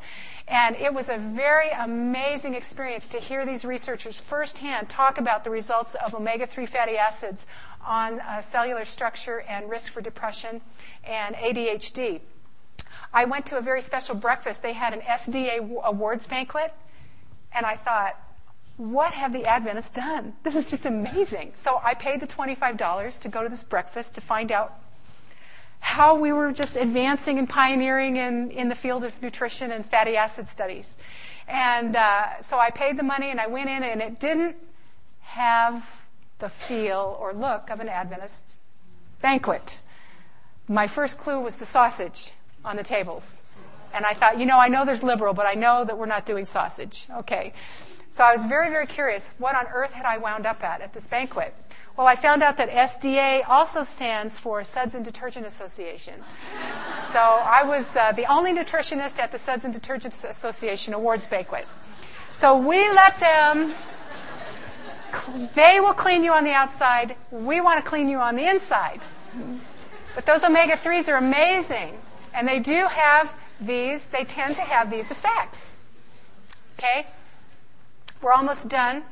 [0.47, 5.49] And it was a very amazing experience to hear these researchers firsthand talk about the
[5.49, 7.47] results of omega-3 fatty acids
[7.88, 10.61] on uh, cellular structure and risk for depression
[11.03, 12.21] and ADHD.
[13.13, 14.61] I went to a very special breakfast.
[14.61, 16.73] They had an SDA awards banquet,
[17.53, 18.19] and I thought,
[18.75, 20.33] what have the Adventists done?
[20.43, 21.53] This is just amazing.
[21.55, 24.75] So I paid the $25 to go to this breakfast to find out
[25.79, 30.15] how we were just advancing and pioneering in, in the field of nutrition and fatty
[30.17, 30.97] acid studies.
[31.47, 34.57] And uh, so I paid the money and I went in, and it didn't
[35.21, 36.06] have
[36.39, 38.61] the feel or look of an Adventist
[39.21, 39.81] banquet.
[40.67, 42.33] My first clue was the sausage
[42.63, 43.43] on the tables.
[43.93, 46.25] And I thought, you know, I know there's liberal, but I know that we're not
[46.25, 47.07] doing sausage.
[47.09, 47.53] Okay.
[48.09, 49.29] So I was very, very curious.
[49.38, 51.53] What on earth had I wound up at at this banquet?
[51.97, 56.13] Well, I found out that SDA also stands for Suds and Detergent Association.
[57.11, 61.65] So I was uh, the only nutritionist at the Suds and Detergent Association awards banquet.
[62.33, 63.73] So we let them
[65.55, 67.15] they will clean you on the outside.
[67.31, 69.01] We want to clean you on the inside.
[70.15, 71.97] But those omega 3s are amazing.
[72.33, 75.81] And they do have these, they tend to have these effects.
[76.77, 77.07] Okay?
[78.21, 79.03] We're almost done.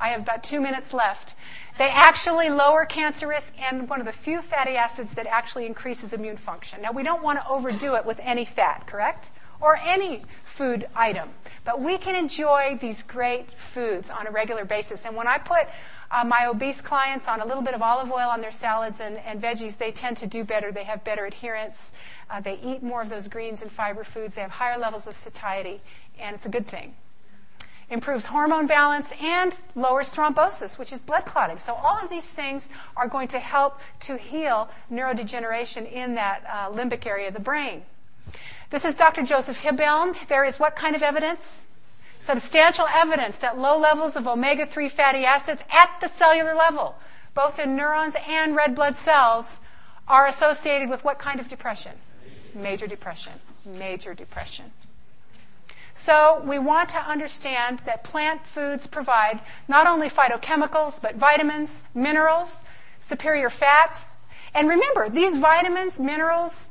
[0.00, 1.34] I have about two minutes left.
[1.78, 6.12] They actually lower cancer risk and one of the few fatty acids that actually increases
[6.12, 6.82] immune function.
[6.82, 9.30] Now, we don't want to overdo it with any fat, correct?
[9.62, 11.30] Or any food item.
[11.64, 15.06] But we can enjoy these great foods on a regular basis.
[15.06, 15.68] And when I put
[16.10, 19.16] uh, my obese clients on a little bit of olive oil on their salads and,
[19.18, 20.70] and veggies, they tend to do better.
[20.70, 21.92] They have better adherence.
[22.28, 24.34] Uh, they eat more of those greens and fiber foods.
[24.34, 25.80] They have higher levels of satiety,
[26.18, 26.94] and it's a good thing.
[27.88, 31.58] Improves hormone balance and lowers thrombosis, which is blood clotting.
[31.58, 36.70] So, all of these things are going to help to heal neurodegeneration in that uh,
[36.70, 37.82] limbic area of the brain.
[38.70, 39.22] This is Dr.
[39.22, 40.28] Joseph Hibbeln.
[40.28, 41.66] There is what kind of evidence?
[42.18, 46.94] Substantial evidence that low levels of omega 3 fatty acids at the cellular level,
[47.34, 49.60] both in neurons and red blood cells,
[50.08, 51.92] are associated with what kind of depression?
[52.54, 53.32] Major depression.
[53.64, 54.72] Major depression.
[55.94, 62.64] So we want to understand that plant foods provide not only phytochemicals, but vitamins, minerals,
[62.98, 64.16] superior fats.
[64.54, 66.68] And remember, these vitamins, minerals,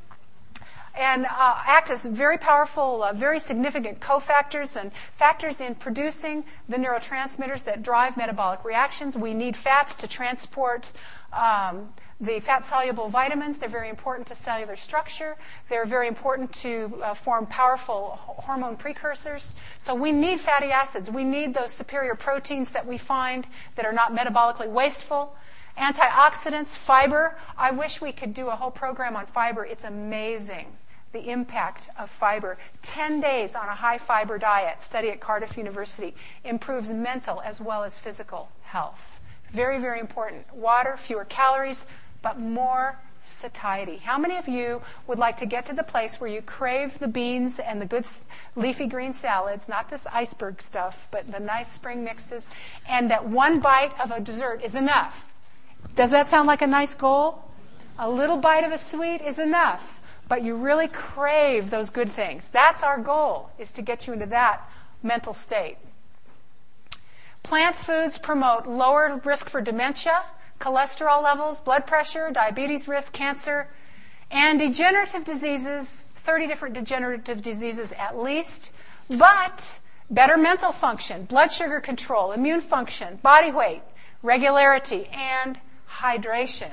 [0.95, 6.77] and uh, act as very powerful, uh, very significant cofactors and factors in producing the
[6.77, 9.17] neurotransmitters that drive metabolic reactions.
[9.17, 10.91] We need fats to transport
[11.33, 13.57] um, the fat soluble vitamins.
[13.57, 15.37] They're very important to cellular structure.
[15.69, 19.55] They're very important to uh, form powerful hormone precursors.
[19.79, 21.09] So we need fatty acids.
[21.09, 25.35] We need those superior proteins that we find that are not metabolically wasteful.
[25.77, 27.37] Antioxidants, fiber.
[27.57, 29.65] I wish we could do a whole program on fiber.
[29.65, 30.67] It's amazing
[31.11, 32.57] the impact of fiber.
[32.81, 37.83] 10 days on a high fiber diet, study at Cardiff University, improves mental as well
[37.83, 39.19] as physical health.
[39.51, 40.53] Very, very important.
[40.53, 41.85] Water, fewer calories,
[42.21, 43.97] but more satiety.
[43.97, 47.07] How many of you would like to get to the place where you crave the
[47.07, 48.05] beans and the good
[48.55, 52.49] leafy green salads, not this iceberg stuff, but the nice spring mixes,
[52.87, 55.33] and that one bite of a dessert is enough?
[55.95, 57.43] Does that sound like a nice goal?
[57.99, 60.00] A little bite of a sweet is enough
[60.31, 62.47] but you really crave those good things.
[62.51, 64.61] That's our goal, is to get you into that
[65.03, 65.75] mental state.
[67.43, 70.23] Plant foods promote lower risk for dementia,
[70.57, 73.67] cholesterol levels, blood pressure, diabetes risk, cancer,
[74.31, 78.71] and degenerative diseases, 30 different degenerative diseases at least,
[79.09, 79.79] but
[80.09, 83.81] better mental function, blood sugar control, immune function, body weight,
[84.23, 85.59] regularity, and
[85.89, 86.71] hydration.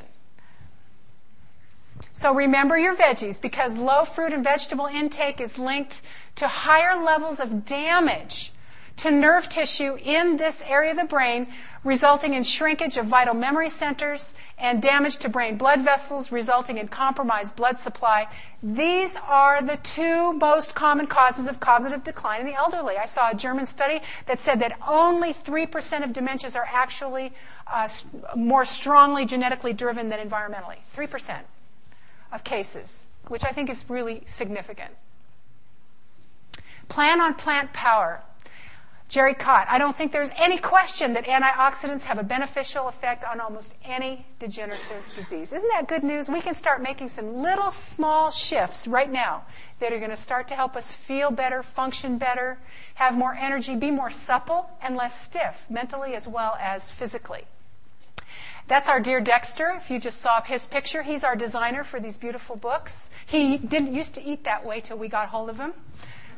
[2.19, 6.03] So remember your veggies because low fruit and vegetable intake is linked
[6.35, 8.53] to higher levels of damage
[8.97, 11.47] to nerve tissue in this area of the brain,
[11.85, 16.89] resulting in shrinkage of vital memory centers and damage to brain blood vessels, resulting in
[16.89, 18.27] compromised blood supply.
[18.65, 22.97] These are the two most common causes of cognitive decline in the elderly.
[22.97, 27.33] I saw a German study that said that only 3% of dementias are actually
[27.69, 27.89] uh,
[28.35, 30.79] more strongly genetically driven than environmentally.
[30.97, 31.43] 3%
[32.33, 34.93] of cases, which I think is really significant.
[36.89, 38.23] Plan on plant power.
[39.09, 43.41] Jerry Cott, I don't think there's any question that antioxidants have a beneficial effect on
[43.41, 45.55] almost any degenerative disease.
[45.55, 46.29] Isn't that good news?
[46.29, 49.47] We can start making some little small shifts right now
[49.81, 52.59] that are going to start to help us feel better, function better,
[52.97, 57.45] have more energy, be more supple and less stiff, mentally as well as physically.
[58.69, 59.73] That's our dear Dexter.
[59.79, 63.09] If you just saw his picture, he's our designer for these beautiful books.
[63.27, 65.73] He didn't used to eat that way till we got hold of him.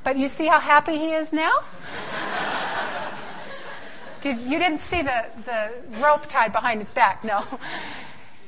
[0.05, 1.51] But you see how happy he is now?
[4.25, 7.45] you didn't see the, the rope tied behind his back, no.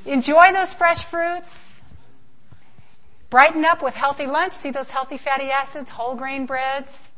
[0.07, 1.83] Enjoy those fresh fruits.
[3.31, 4.53] Brighten up with healthy lunch.
[4.53, 7.13] See those healthy fatty acids, whole grain breads.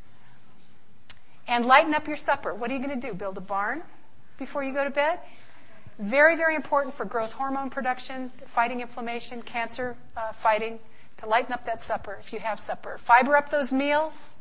[1.46, 2.54] And lighten up your supper.
[2.54, 3.12] What are you going to do?
[3.12, 3.82] Build a barn
[4.38, 5.18] before you go to bed?
[5.98, 10.80] Very, very important for growth hormone production, fighting inflammation, cancer uh, fighting
[11.18, 12.98] to lighten up that supper if you have supper.
[12.98, 14.38] Fiber up those meals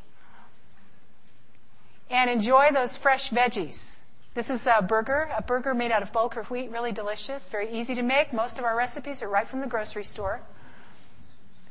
[2.10, 4.00] and enjoy those fresh veggies.
[4.34, 7.94] This is a burger, a burger made out of bulgur wheat, really delicious, very easy
[7.94, 8.32] to make.
[8.32, 10.40] Most of our recipes are right from the grocery store.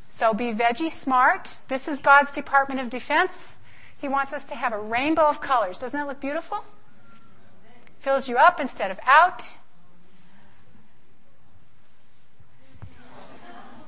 [0.07, 1.57] So be veggie smart.
[1.67, 3.59] This is God's Department of Defense.
[3.97, 5.77] He wants us to have a rainbow of colors.
[5.77, 6.63] Doesn't that look beautiful?
[7.99, 9.57] Fills you up instead of out.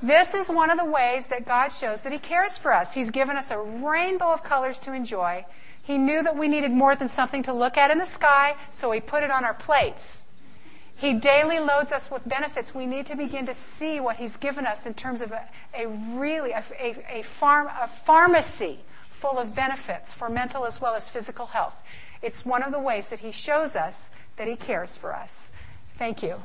[0.02, 2.94] This is one of the ways that God shows that He cares for us.
[2.94, 5.46] He's given us a rainbow of colors to enjoy.
[5.82, 8.90] He knew that we needed more than something to look at in the sky, so
[8.92, 10.22] He put it on our plates.
[10.96, 12.74] He daily loads us with benefits.
[12.74, 15.86] We need to begin to see what He's given us in terms of a, a
[15.86, 18.80] really a, a, a, farm, a pharmacy
[19.10, 21.82] full of benefits for mental as well as physical health.
[22.22, 25.52] It's one of the ways that He shows us that He cares for us.
[25.98, 26.42] Thank you.